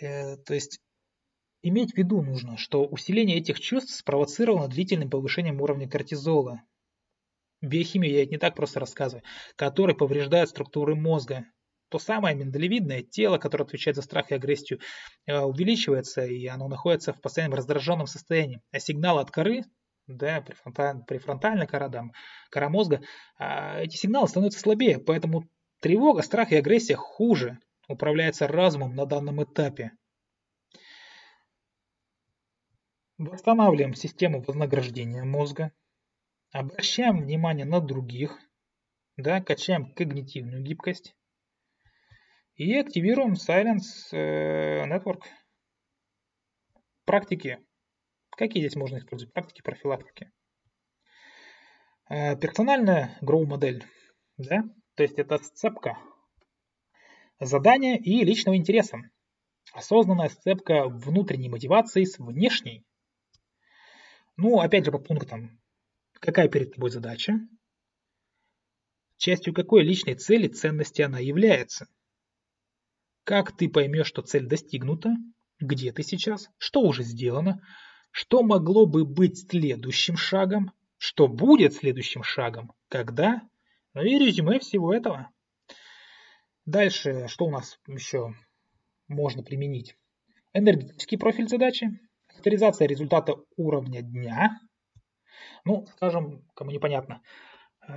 [0.00, 0.80] Э, то есть
[1.62, 6.60] иметь в виду нужно, что усиление этих чувств спровоцировано длительным повышением уровня кортизола.
[7.62, 9.22] Биохимию я это не так просто рассказываю,
[9.54, 11.46] который повреждает структуры мозга.
[11.90, 14.80] То самое миндалевидное тело, которое отвечает за страх и агрессию,
[15.26, 18.60] э, увеличивается, и оно находится в постоянном раздраженном состоянии.
[18.72, 19.62] А сигнал от коры,
[20.06, 22.04] да, префронталь, префронтальная кора, да,
[22.50, 23.02] кора мозга,
[23.38, 25.48] а эти сигналы становятся слабее, поэтому
[25.80, 29.92] тревога, страх и агрессия хуже управляется разумом на данном этапе.
[33.16, 35.72] Восстанавливаем систему вознаграждения мозга,
[36.52, 38.38] обращаем внимание на других,
[39.16, 41.14] да, качаем когнитивную гибкость
[42.56, 45.22] и активируем Silence э, Network.
[47.04, 47.58] Практики
[48.36, 50.32] Какие здесь можно использовать практики профилактики?
[52.08, 53.84] Э, персональная grow-модель,
[54.36, 54.64] да?
[54.94, 55.98] то есть это сцепка
[57.40, 58.98] задания и личного интереса.
[59.72, 62.84] Осознанная сцепка внутренней мотивации с внешней.
[64.36, 65.60] Ну, опять же, по пунктам.
[66.14, 67.34] Какая перед тобой задача?
[69.16, 71.86] Частью какой личной цели ценности она является?
[73.24, 75.14] Как ты поймешь, что цель достигнута?
[75.60, 76.50] Где ты сейчас?
[76.58, 77.62] Что уже сделано?
[78.16, 80.70] Что могло бы быть следующим шагом?
[80.98, 82.72] Что будет следующим шагом?
[82.86, 83.42] Когда?
[83.92, 85.30] Ну и резюме всего этого.
[86.64, 88.32] Дальше, что у нас еще
[89.08, 89.96] можно применить?
[90.52, 91.90] Энергетический профиль задачи,
[92.28, 94.60] авторизация результата уровня дня.
[95.64, 97.20] Ну, скажем, кому непонятно,
[97.88, 97.92] э,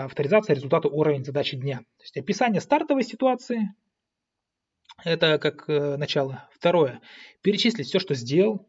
[0.00, 1.78] авторизация результата уровня задачи дня.
[1.98, 3.72] То есть описание стартовой ситуации,
[5.04, 6.48] это как э, начало.
[6.52, 7.00] Второе,
[7.40, 8.68] перечислить все, что сделал,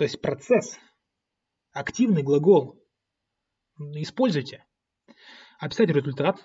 [0.00, 0.78] то есть процесс,
[1.72, 2.82] активный глагол.
[3.78, 4.64] Используйте.
[5.58, 6.42] Описать результат,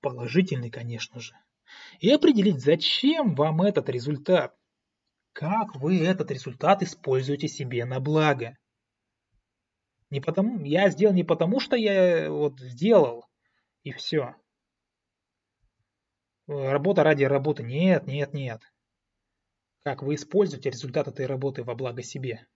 [0.00, 1.34] положительный, конечно же.
[2.00, 4.56] И определить, зачем вам этот результат.
[5.32, 8.58] Как вы этот результат используете себе на благо.
[10.10, 13.24] Не потому, я сделал не потому, что я вот сделал,
[13.84, 14.34] и все.
[16.48, 17.62] Работа ради работы.
[17.62, 18.62] Нет, нет, нет.
[19.84, 22.48] Как вы используете результат этой работы во благо себе.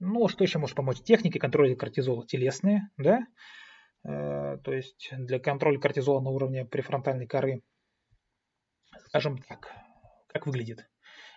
[0.00, 1.02] Ну, что еще может помочь?
[1.02, 3.26] Техники контроля кортизола телесные, да?
[4.02, 7.62] Э, то есть для контроля кортизола на уровне префронтальной коры.
[9.04, 9.72] Скажем так,
[10.28, 10.88] как выглядит?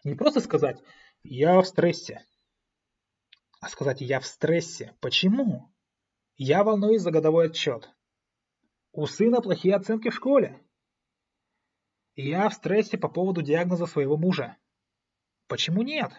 [0.05, 0.81] Не просто сказать
[1.23, 2.25] «я в стрессе»,
[3.59, 4.95] а сказать «я в стрессе».
[5.01, 5.73] Почему?
[6.37, 7.89] Я волнуюсь за годовой отчет.
[8.93, 10.65] У сына плохие оценки в школе.
[12.15, 14.57] Я в стрессе по поводу диагноза своего мужа.
[15.47, 16.13] Почему нет?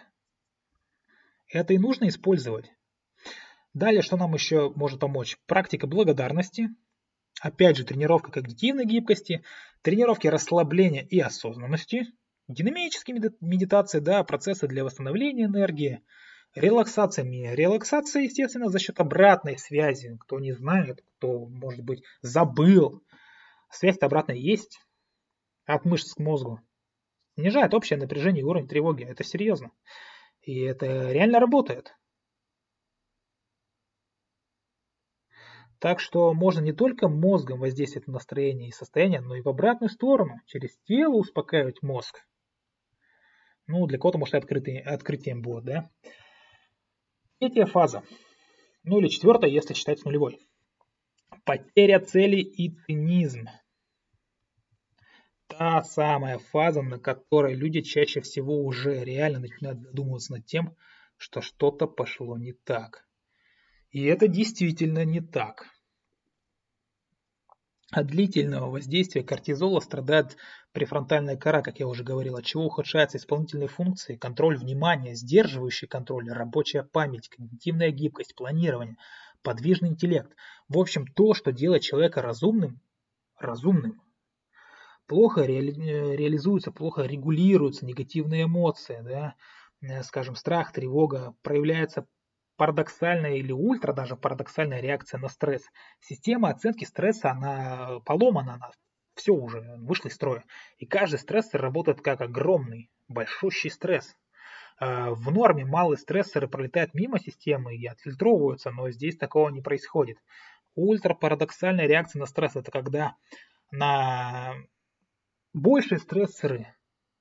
[1.47, 2.71] Это и нужно использовать.
[3.73, 5.37] Далее, что нам еще может помочь?
[5.47, 6.69] Практика благодарности.
[7.41, 9.43] Опять же, тренировка когнитивной гибкости,
[9.81, 12.07] тренировки расслабления и осознанности,
[12.47, 16.01] динамические медитации, да, процессы для восстановления энергии,
[16.55, 17.25] релаксация.
[17.25, 20.17] Релаксация, естественно, за счет обратной связи.
[20.21, 23.03] Кто не знает, кто, может быть, забыл.
[23.69, 24.79] Связь обратная есть
[25.65, 26.61] от мышц к мозгу.
[27.37, 29.03] Снижает общее напряжение и уровень тревоги.
[29.03, 29.71] Это серьезно.
[30.45, 31.95] И это реально работает.
[35.79, 39.89] Так что можно не только мозгом воздействовать на настроение и состояние, но и в обратную
[39.89, 42.25] сторону, через тело успокаивать мозг.
[43.67, 45.89] Ну, для кого-то, может, открытие, открытием будет, да?
[47.39, 48.03] Третья фаза.
[48.83, 50.39] Ну или четвертая, если считать нулевой.
[51.43, 53.47] Потеря цели и цинизм.
[55.47, 60.75] Та самая фаза, на которой люди чаще всего уже реально начинают задумываться над тем,
[61.17, 63.07] что что-то пошло не так.
[63.91, 65.67] И это действительно не так.
[67.91, 70.35] От длительного воздействия кортизола страдает
[70.73, 76.29] префронтальная кора, как я уже говорил, от чего ухудшаются исполнительные функции, контроль внимания, сдерживающий контроль,
[76.29, 78.97] рабочая память, когнитивная гибкость, планирование,
[79.43, 80.35] подвижный интеллект.
[80.67, 82.81] В общем, то, что делает человека разумным,
[83.37, 84.01] разумным.
[85.07, 85.71] Плохо реали,
[86.15, 89.35] реализуются, плохо регулируются негативные эмоции, да,
[89.81, 92.07] э, скажем, страх, тревога, проявляется
[92.57, 95.63] парадоксальная или ультра даже парадоксальная реакция на стресс.
[95.99, 98.71] Система оценки стресса, она поломана, она
[99.15, 100.43] все уже вышла из строя.
[100.77, 104.15] И каждый стрессор работает как огромный, большущий стресс.
[104.77, 110.17] А, в норме малые стрессоры пролетают мимо системы и отфильтровываются, но здесь такого не происходит.
[110.75, 113.15] Ультрапарадоксальная реакция на стресс– это когда
[113.71, 114.55] на
[115.55, 116.67] большие стрессоры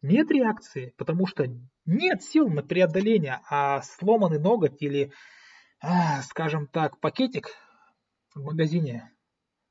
[0.03, 1.47] нет реакции, потому что
[1.87, 5.13] нет сил на преодоление, а сломанный ноготь или,
[5.81, 7.49] а, скажем так, пакетик
[8.35, 9.11] в магазине,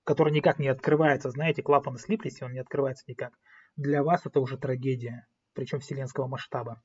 [0.06, 3.34] который никак не открывается, знаете, клапаны слиплись, и он не открывается никак.
[3.76, 6.82] Для вас это уже трагедия, причем вселенского масштаба.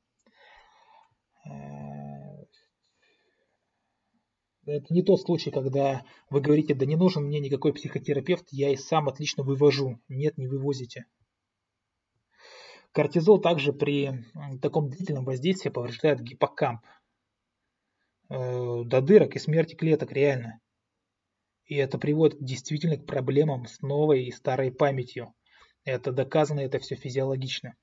[1.47, 2.45] Э,
[4.67, 8.77] это не тот случай, когда вы говорите, да не нужен мне никакой психотерапевт, я и
[8.77, 10.01] сам отлично вывожу.
[10.09, 11.07] Нет, не вывозите.
[12.99, 14.25] Кортизол также при
[14.61, 16.81] таком длительном воздействии повреждает гиппокамп
[18.29, 20.59] э, до дырок и смерти клеток реально.
[21.67, 25.33] И это приводит действительно к проблемам с новой и старой памятью.
[25.85, 27.77] Это доказано, это все физиологично.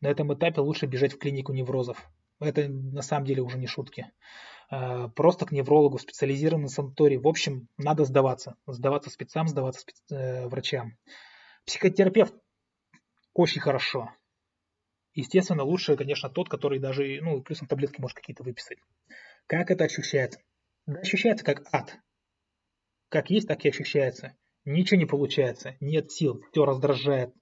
[0.00, 2.10] На этом этапе лучше бежать в клинику неврозов.
[2.40, 4.10] Это на самом деле уже не шутки.
[4.72, 7.18] Э, просто к неврологу, специализированный санаторий.
[7.18, 8.56] В общем, надо сдаваться.
[8.66, 10.02] Сдаваться спецам, сдаваться спец...
[10.10, 10.98] Э, врачам.
[11.64, 12.34] Психотерапевт
[13.34, 14.10] очень хорошо.
[15.18, 18.78] Естественно, лучше, конечно, тот, который даже, ну, плюсом таблетки может какие-то выписать.
[19.48, 20.38] Как это ощущается?
[20.86, 21.98] Да, ощущается как ад.
[23.08, 24.36] Как есть, так и ощущается.
[24.64, 27.34] Ничего не получается, нет сил, все раздражает.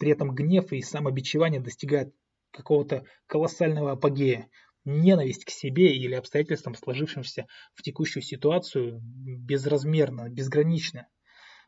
[0.00, 2.12] При этом гнев и самобичевание достигают
[2.50, 4.48] какого-то колоссального апогея.
[4.84, 11.06] Ненависть к себе или обстоятельствам, сложившимся в текущую ситуацию, безразмерно, безгранично.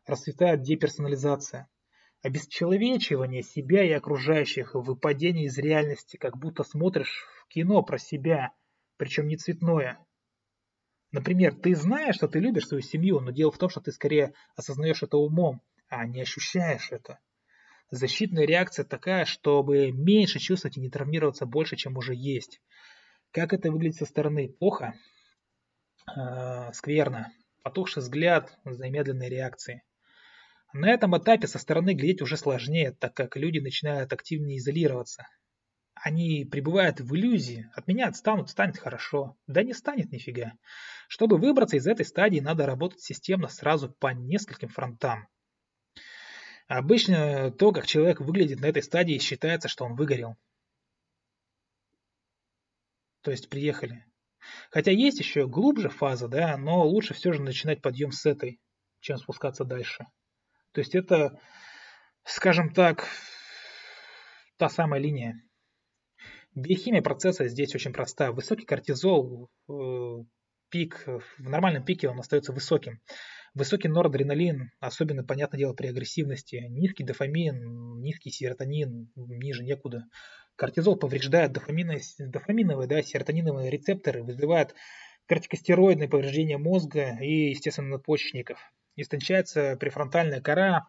[0.07, 1.69] Расцветает деперсонализация
[2.23, 8.53] обесчеловечивание себя и окружающих, выпадение из реальности, как будто смотришь в кино про себя,
[8.97, 9.99] причем не цветное.
[11.11, 14.33] Например, ты знаешь, что ты любишь свою семью, но дело в том, что ты скорее
[14.57, 17.19] осознаешь это умом, а не ощущаешь это.
[17.91, 22.63] Защитная реакция такая, чтобы меньше чувствовать и не травмироваться больше, чем уже есть.
[23.33, 24.49] Как это выглядит со стороны?
[24.49, 24.95] Плохо?
[26.17, 27.31] Э, скверно.
[27.63, 29.83] Потухший взгляд, замедленные реакции.
[30.73, 35.29] На этом этапе со стороны глядеть уже сложнее, так как люди начинают активнее изолироваться.
[35.95, 39.37] Они пребывают в иллюзии, от меня отстанут, станет хорошо.
[39.47, 40.53] Да не станет нифига.
[41.09, 45.29] Чтобы выбраться из этой стадии, надо работать системно сразу по нескольким фронтам.
[46.69, 50.37] Обычно то, как человек выглядит на этой стадии, считается, что он выгорел.
[53.21, 54.07] То есть приехали.
[54.71, 58.59] Хотя есть еще глубже фаза, да, но лучше все же начинать подъем с этой,
[59.01, 60.07] чем спускаться дальше.
[60.73, 61.39] То есть это,
[62.25, 63.07] скажем так,
[64.57, 65.43] та самая линия.
[66.55, 68.33] Биохимия процесса здесь очень проста.
[68.33, 70.25] Высокий кортизол, э,
[70.71, 73.01] пик, в нормальном пике он остается высоким.
[73.55, 76.67] Высокий норадреналин, особенно, понятное дело, при агрессивности.
[76.71, 80.05] Низкий дофамин, низкий серотонин, ниже некуда.
[80.57, 84.75] Кортизол повреждает дофаминовые, да, серотониновые рецепторы, вызывает
[85.27, 88.59] кортикостероидное повреждение мозга и, естественно, надпочечников
[88.97, 90.89] истончается префронтальная кора,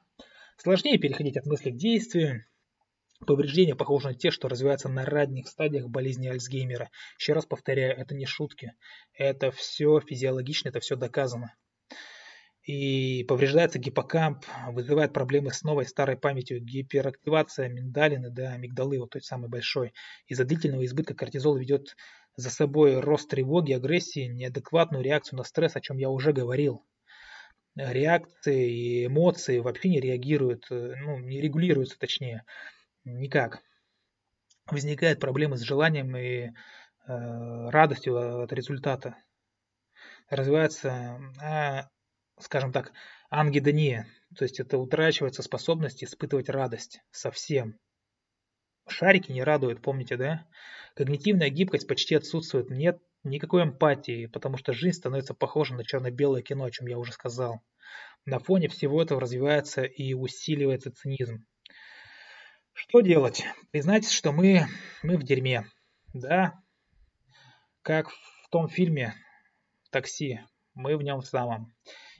[0.57, 2.45] сложнее переходить от мысли к действию.
[3.25, 6.89] Повреждения похожи на те, что развиваются на ранних стадиях болезни Альцгеймера.
[7.17, 8.73] Еще раз повторяю, это не шутки.
[9.13, 11.55] Это все физиологично, это все доказано.
[12.63, 19.21] И повреждается гиппокамп, вызывает проблемы с новой старой памятью, гиперактивация миндалины, да, амигдалы, вот той
[19.21, 19.93] самой большой.
[20.27, 21.95] Из-за длительного избытка кортизола ведет
[22.37, 26.85] за собой рост тревоги, агрессии, неадекватную реакцию на стресс, о чем я уже говорил
[27.75, 32.43] реакции и эмоции вообще не реагируют, э, ну, не регулируются точнее,
[33.03, 33.61] никак.
[34.67, 36.51] Возникают проблемы с желанием и э,
[37.07, 39.15] радостью от результата.
[40.29, 41.81] Развивается э,
[42.39, 42.91] скажем так,
[43.29, 47.79] ангидония, то есть это утрачивается способность испытывать радость совсем.
[48.87, 50.45] Шарики не радуют, помните, да?
[50.95, 56.65] Когнитивная гибкость почти отсутствует, нет никакой эмпатии, потому что жизнь становится похожа на черно-белое кино,
[56.65, 57.61] о чем я уже сказал.
[58.25, 61.45] На фоне всего этого развивается и усиливается цинизм.
[62.73, 63.43] Что делать?
[63.71, 64.65] Признать, что мы,
[65.03, 65.65] мы в дерьме.
[66.13, 66.63] Да,
[67.83, 69.13] как в том фильме
[69.91, 70.39] «Такси»,
[70.73, 71.73] мы в нем самом.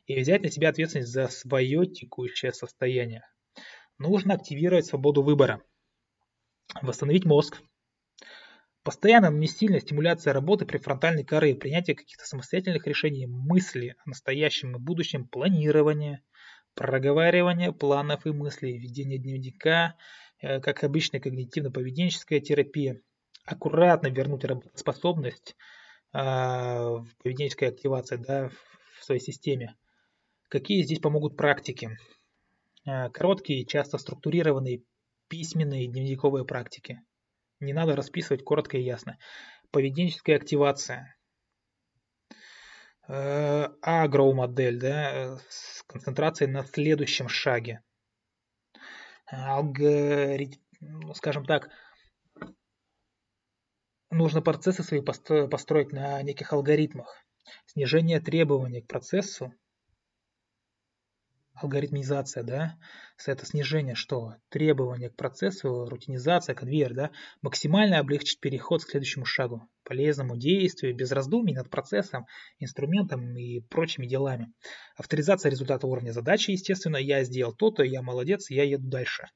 [0.05, 3.23] И взять на себя ответственность за свое текущее состояние.
[3.97, 5.61] Нужно активировать свободу выбора.
[6.81, 7.61] Восстановить мозг.
[8.85, 15.25] Не сильная стимуляция работы префронтальной коры, принятие каких-то самостоятельных решений, мысли о настоящем и будущем,
[15.25, 16.21] планирование,
[16.75, 19.95] проговаривание планов и мыслей, ведение дневника,
[20.41, 22.99] э, как обычная когнитивно-поведенческая терапия,
[23.45, 25.55] аккуратно вернуть работоспособность,
[26.11, 28.49] а, поведенческая активация да,
[28.99, 29.75] в своей системе.
[30.49, 31.97] Какие здесь помогут практики?
[32.85, 34.83] А, короткие, часто структурированные
[35.29, 36.99] письменные дневниковые практики.
[37.63, 39.17] Не надо расписывать коротко и ясно.
[39.71, 41.15] Поведенческая активация.
[43.07, 47.81] Э, агроу-модель, да, с концентрацией на следующем шаге.
[49.25, 51.69] Алгоритм, ну, скажем так,
[54.09, 57.17] нужно процессы свои построить на неких алгоритмах.
[57.65, 59.53] Снижение требований к процессу,
[61.53, 62.77] алгоритмизация, да,
[63.25, 64.35] это снижение что?
[64.49, 71.11] Требования к процессу, рутинизация, конвейер, да, максимально облегчить переход к следующему шагу, полезному действию, без
[71.11, 72.25] раздумий над процессом,
[72.59, 74.53] инструментом и прочими делами.
[74.95, 79.27] Авторизация результата уровня задачи, естественно, я сделал то-то, я молодец, я еду дальше.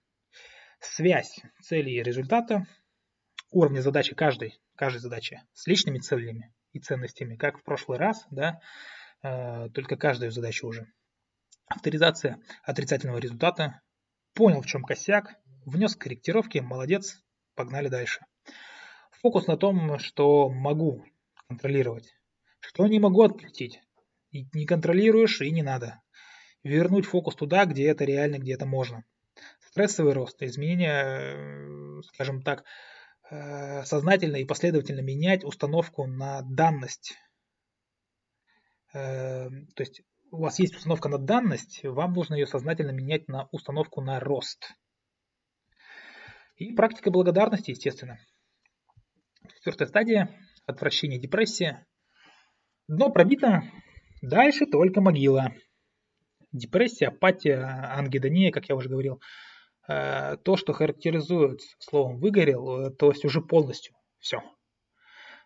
[0.79, 2.65] Связь цели и результата,
[3.51, 8.59] уровня задачи каждой, каждой задачи с личными целями и ценностями, как в прошлый раз, да,
[9.23, 10.87] э, только каждую задачу уже.
[11.67, 13.81] Авторизация отрицательного результата.
[14.33, 17.23] Понял, в чем косяк, внес корректировки, молодец,
[17.55, 18.25] погнали дальше.
[19.21, 21.05] Фокус на том, что могу
[21.47, 22.13] контролировать,
[22.59, 23.81] что не могу отключить.
[24.31, 26.01] И не контролируешь и не надо.
[26.63, 29.05] Вернуть фокус туда, где это реально, где это можно.
[29.59, 32.63] Стрессовый рост, изменения, э, скажем так,
[33.29, 37.15] Э, сознательно и последовательно менять установку на данность.
[38.93, 40.01] Э, то есть
[40.37, 44.73] у вас есть установка на данность, вам нужно ее сознательно менять на установку на рост.
[46.55, 48.19] И практика благодарности, естественно.
[49.55, 50.29] Четвертая стадия–
[50.65, 51.85] отвращение, депрессия.
[52.87, 53.63] Дно пробито,
[54.21, 55.53] дальше только могила.
[56.51, 57.61] Депрессия, апатия,
[57.95, 59.21] ангидония, как я уже говорил–
[59.87, 64.41] Э, то, что характеризует словом «выгорел», э, то есть уже полностью все.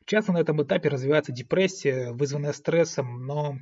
[0.06, 3.58] Часто на этом этапе развивается депрессия, вызванная стрессом, но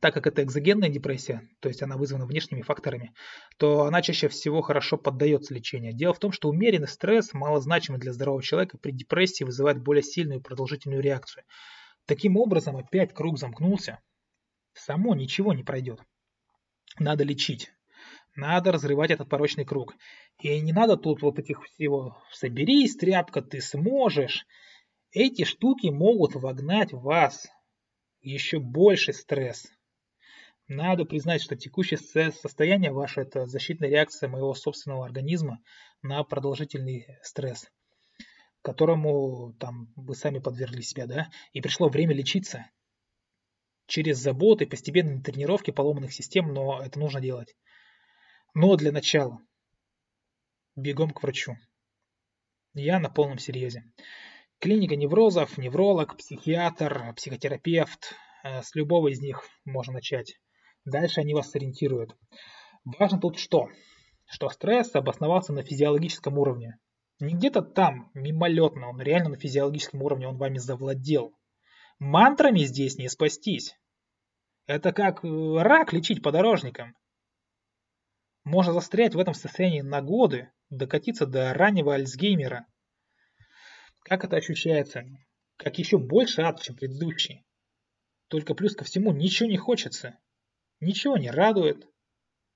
[0.00, 3.12] так как это экзогенная депрессия, то есть она вызвана внешними факторами,
[3.58, 5.92] то она чаще всего хорошо поддается лечению.
[5.92, 10.40] Дело в том, что умеренный стресс, малозначимый для здорового человека, при депрессии вызывает более сильную
[10.40, 11.44] и продолжительную реакцию.
[12.06, 14.00] Таким образом, опять круг замкнулся,
[14.74, 16.00] само ничего не пройдет.
[16.98, 17.72] Надо лечить.
[18.34, 19.94] Надо разрывать этот порочный круг.
[20.40, 24.46] И не надо тут вот этих всего «соберись, тряпка, ты сможешь».
[25.10, 27.46] Эти штуки могут вогнать вас
[28.22, 29.68] еще больше стресс.
[30.74, 35.60] Надо признать, что текущее состояние ваше– это защитная реакция моего собственного организма
[36.00, 37.70] на продолжительный стресс,
[38.62, 41.30] которому там, вы сами подвергли себя, да?
[41.52, 42.70] И пришло время лечиться
[43.86, 47.54] через заботы, постепенные тренировки поломанных систем, но это нужно делать.
[48.54, 49.40] Но для начала
[50.74, 51.58] бегом к врачу.
[52.72, 53.84] Я на полном серьезе.
[54.58, 58.14] Клиника неврозов, невролог, психиатр, психотерапевт.
[58.42, 60.38] Э, с любого из них можно начать.
[60.84, 62.16] Дальше они вас сориентируют.
[62.84, 63.68] Важно тут что?
[64.24, 66.78] Что стресс обосновался на физиологическом уровне.
[67.20, 71.36] Не где-то там, мимолетно, он реально на физиологическом уровне, он вами завладел.
[71.98, 73.76] Мантрами здесь не спастись.
[74.66, 76.96] Это как э, рак лечить подорожником.
[78.44, 82.66] Можно застрять в этом состоянии на годы, докатиться до раннего Альцгеймера.
[84.00, 85.04] Как это ощущается?
[85.56, 87.44] Как еще больше ад, чем предыдущий.
[88.26, 90.18] Только плюс ко всему ничего не хочется.
[90.82, 91.88] Ничего не радует.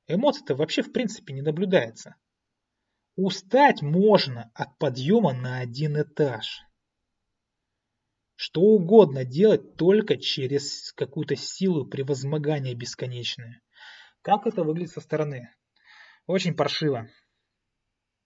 [0.08, 2.16] Эмоций-то вообще в принципе не наблюдается.
[3.14, 6.60] Устать можно от подъема на один этаж.
[8.34, 13.62] Что угодно делать только через какую-то силу превозмогания бесконечное.
[14.22, 15.48] Как это выглядит со стороны?
[16.26, 17.08] Очень паршиво.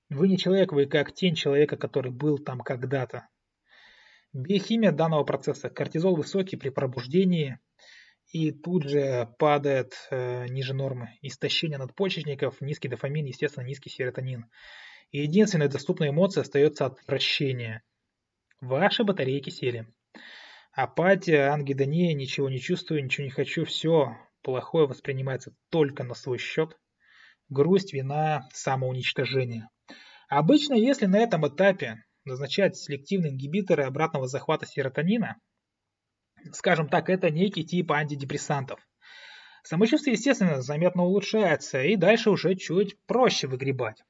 [0.08, 3.28] Вы не человек, вы как тень человека, который был там когда-то.
[4.32, 5.68] Биохимия данного процесса.
[5.68, 7.60] Кортизол высокий при пробуждении
[8.32, 11.18] и тут же падает э, ниже нормы.
[11.20, 14.46] Истощение надпочечников, низкий дофамин, естественно, низкий серотонин.
[15.10, 17.82] И единственная доступная эмоция остается отвращение.
[18.60, 19.86] Ваши батарейки сели.
[20.72, 26.78] Апатия, ангидония, ничего не чувствую, ничего не хочу, все плохое воспринимается только на свой счет.
[27.48, 29.68] Грусть, вина, самоуничтожение.
[30.28, 35.36] Обычно, если на этом этапе назначать селективные ингибиторы обратного захвата серотонина,
[36.52, 38.80] скажем так, это некий тип антидепрессантов.
[39.62, 44.02] Самочувствие, естественно, заметно улучшается, и дальше уже чуть проще выгребать.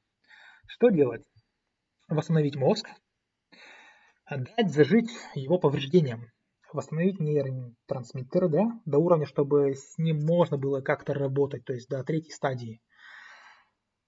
[0.67, 1.23] Что делать?
[2.07, 2.87] Восстановить мозг,
[4.29, 6.27] дать зажить его повреждениям,
[6.71, 12.03] восстановить нейротрансмиттеры да, до уровня, чтобы с ним можно было как-то работать, то есть до
[12.03, 12.81] третьей стадии.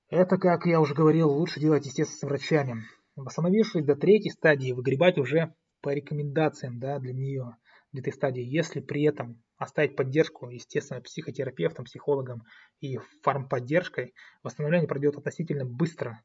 [0.10, 2.84] Это, как я уже говорил, лучше делать, естественно, с врачами.
[3.16, 7.58] Восстановившись до третьей стадии, выгребать уже по рекомендациям да, для нее,
[7.94, 12.44] для этой стадии, если при этом оставить поддержку, естественно, психотерапевтом, психологом
[12.82, 16.22] и фармподдержкой, восстановление пройдет относительно быстро.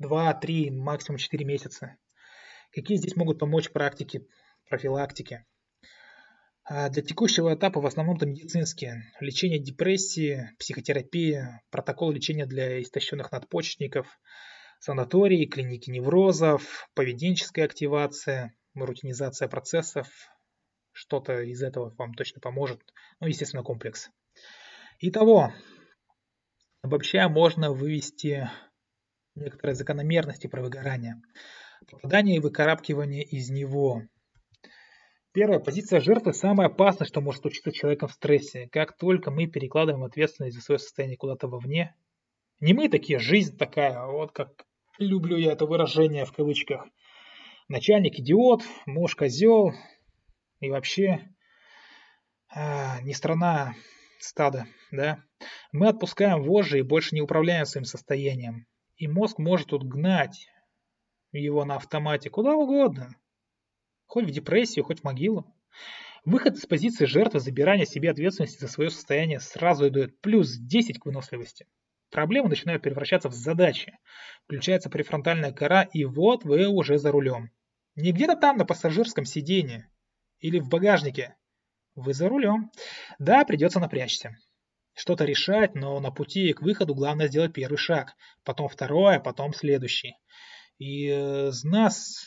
[0.00, 1.96] 2-3, максимум 4 месяца.
[2.72, 4.26] Какие здесь могут помочь практики
[4.68, 5.44] профилактики?
[6.64, 9.02] А для текущего этапа в основном это медицинские.
[9.20, 14.06] Лечение депрессии, психотерапия, протокол лечения для истощенных надпочечников,
[14.78, 20.08] санатории, клиники неврозов, поведенческая активация, рутинизация процессов.
[20.92, 22.80] Что-то из этого вам точно поможет.
[23.20, 24.10] Ну, естественно, комплекс.
[25.00, 25.52] Итого,
[26.82, 28.48] обобщая, можно вывести
[29.34, 31.20] некоторые закономерности про выгорание.
[31.90, 34.02] Попадание и выкарабкивание из него.
[35.32, 38.68] Первая позиция жертвы самая опасная, что может случиться человеком в стрессе.
[38.70, 41.96] Как только мы перекладываем ответственность за свое состояние куда-то вовне,
[42.60, 44.66] не мы такие, жизнь такая, вот как
[44.98, 46.84] люблю я это выражение в кавычках.
[47.68, 49.72] Начальник идиот, муж козел
[50.62, 51.28] и вообще
[52.48, 53.74] а, не страна
[54.20, 55.22] стада, да.
[55.72, 58.66] Мы отпускаем вожжи и больше не управляем своим состоянием.
[58.96, 60.46] И мозг может тут гнать
[61.32, 63.16] его на автомате куда угодно.
[64.06, 65.52] Хоть в депрессию, хоть в могилу.
[66.24, 71.06] Выход из позиции жертвы, забирания себе ответственности за свое состояние сразу дает плюс 10 к
[71.06, 71.66] выносливости.
[72.10, 73.98] Проблемы начинают превращаться в задачи.
[74.44, 77.50] Включается префронтальная кора, и вот вы уже за рулем.
[77.96, 79.88] Не где-то там на пассажирском сиденье
[80.42, 81.36] или в багажнике.
[81.94, 82.70] Вы за рулем.
[83.18, 84.36] Да, придется напрячься.
[84.94, 88.14] Что-то решать, но на пути к выходу главное сделать первый шаг,
[88.44, 90.16] потом второй, а потом следующий.
[90.78, 92.26] И э, из нас,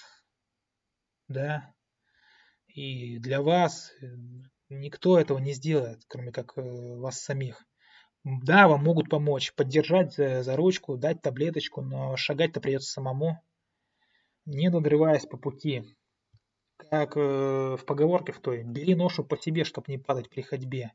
[1.28, 1.74] да,
[2.68, 4.06] и для вас э,
[4.70, 7.64] никто этого не сделает, кроме как э, вас самих.
[8.24, 13.44] Да, вам могут помочь, поддержать за, за ручку, дать таблеточку, но шагать-то придется самому,
[14.46, 15.84] не надрываясь по пути.
[16.78, 20.92] Как э, в поговорке в той, бери ношу по себе, чтобы не падать при ходьбе.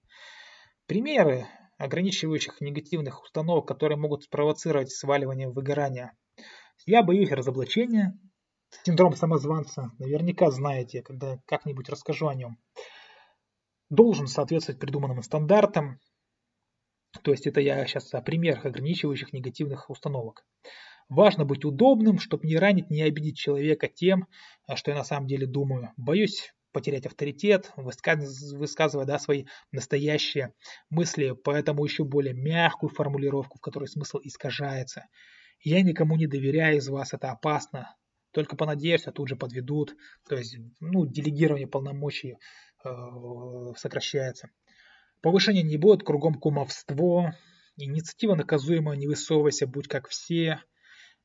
[0.87, 1.47] Примеры
[1.79, 6.13] ограничивающих негативных установок, которые могут спровоцировать сваливание выгорания.
[6.87, 8.19] Я боюсь разоблачения,
[8.85, 12.57] Синдром самозванца, наверняка знаете, когда как-нибудь расскажу о нем.
[13.91, 15.99] Должен соответствовать придуманным стандартам.
[17.23, 20.47] То есть это я сейчас о примерах ограничивающих негативных установок.
[21.11, 24.29] Важно быть удобным, чтобы не ранить, не обидеть человека тем,
[24.77, 25.93] что я на самом деле думаю.
[25.97, 30.55] Боюсь потерять авторитет, высказывая да, свои настоящие
[30.89, 35.09] мысли, поэтому еще более мягкую формулировку, в которой смысл искажается.
[35.63, 37.97] Я никому не доверяю из вас, это опасно.
[38.31, 39.97] Только понадеешься, тут же подведут.
[40.29, 42.37] То есть, ну, делегирование полномочий
[42.85, 42.89] э,
[43.77, 44.51] сокращается.
[45.23, 47.35] Повышения не будет, кругом кумовство.
[47.77, 50.61] Инициатива наказуемая, не высовывайся, будь как все.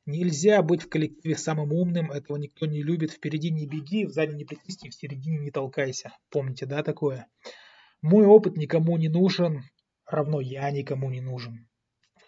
[0.05, 3.11] Нельзя быть в коллективе самым умным, этого никто не любит.
[3.11, 6.15] Впереди не беги, сзади не притисни, в середине не толкайся.
[6.29, 7.27] Помните, да, такое?
[8.03, 9.63] Мой опыт никому не нужен,
[10.05, 11.67] равно я никому не нужен.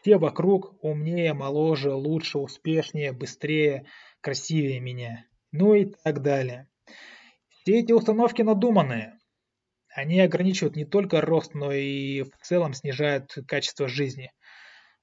[0.01, 3.86] Все вокруг умнее, моложе, лучше, успешнее, быстрее,
[4.21, 6.67] красивее меня, ну и так далее.
[7.49, 9.19] Все эти установки надуманные.
[9.93, 14.32] Они ограничивают не только рост, но и в целом снижают качество жизни.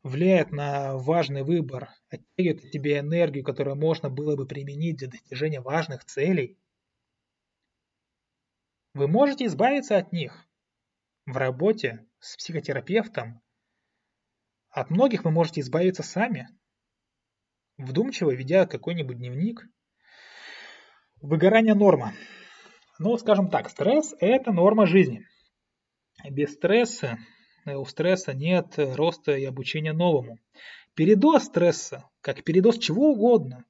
[0.04, 5.62] Влияют на важный выбор, оттягивают от тебя энергию, которую можно было бы применить для достижения
[5.62, 6.58] важных целей.
[8.92, 10.46] Вы можете избавиться от них
[11.24, 13.40] в работе с психотерапевтом.
[14.68, 16.48] От многих вы можете избавиться сами
[17.78, 19.66] вдумчиво ведя какой-нибудь дневник.
[21.22, 22.12] Выгорание норма.
[22.98, 25.26] Ну, скажем так, стресс– это норма жизни.
[26.30, 27.18] Без стресса,
[27.66, 30.38] у стресса нет роста и обучения новому.
[30.94, 33.64] Передоз стресса, как передоз чего угодно,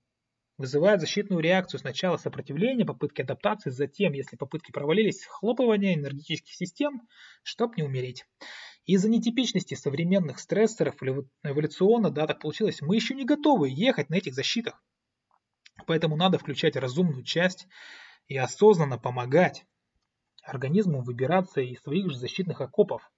[0.58, 1.80] вызывает защитную реакцию.
[1.80, 7.02] Сначала сопротивление, попытки адаптации, затем, если попытки провалились, хлопывание энергетических систем,
[7.42, 8.24] чтобы не умереть.
[8.86, 10.96] Из-за нетипичности современных стрессоров
[11.42, 14.82] эволюционно, да, так получилось, мы еще не готовы ехать на этих защитах.
[15.86, 17.66] Поэтому надо включать разумную часть
[18.28, 19.64] и осознанно помогать
[20.42, 23.10] организму выбираться из своих же защитных окопов.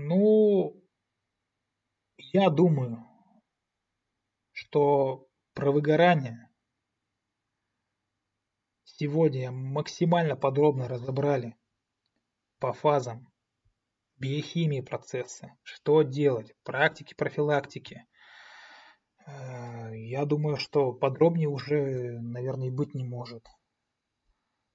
[0.00, 0.80] Ну,
[2.18, 3.04] я думаю,
[4.52, 6.48] что про выгорание
[8.84, 11.56] сегодня максимально подробно разобрали
[12.60, 13.26] по фазам
[14.18, 18.06] биохимии процесса, что делать, практики, профилактики.
[19.26, 23.44] Э, я думаю, что подробнее уже, наверное, быть не может.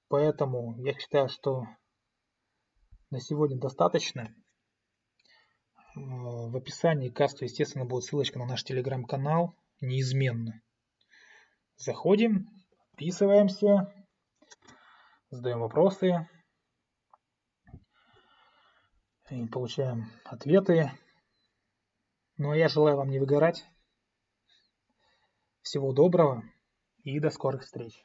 [0.08, 1.64] Поэтому я считаю, что
[3.08, 4.34] на сегодня достаточно.
[5.96, 10.60] Э, в описании к касту, естественно, будет ссылочка на наш телеграм-канал, неизменно.
[11.76, 12.48] Заходим,
[12.90, 13.92] подписываемся,
[15.30, 16.28] задаем вопросы,
[19.30, 20.90] и получаем ответы.
[22.36, 23.64] Ну а я желаю вам не выгорать.
[25.62, 26.42] Всего доброго
[27.02, 28.04] и до скорых встреч.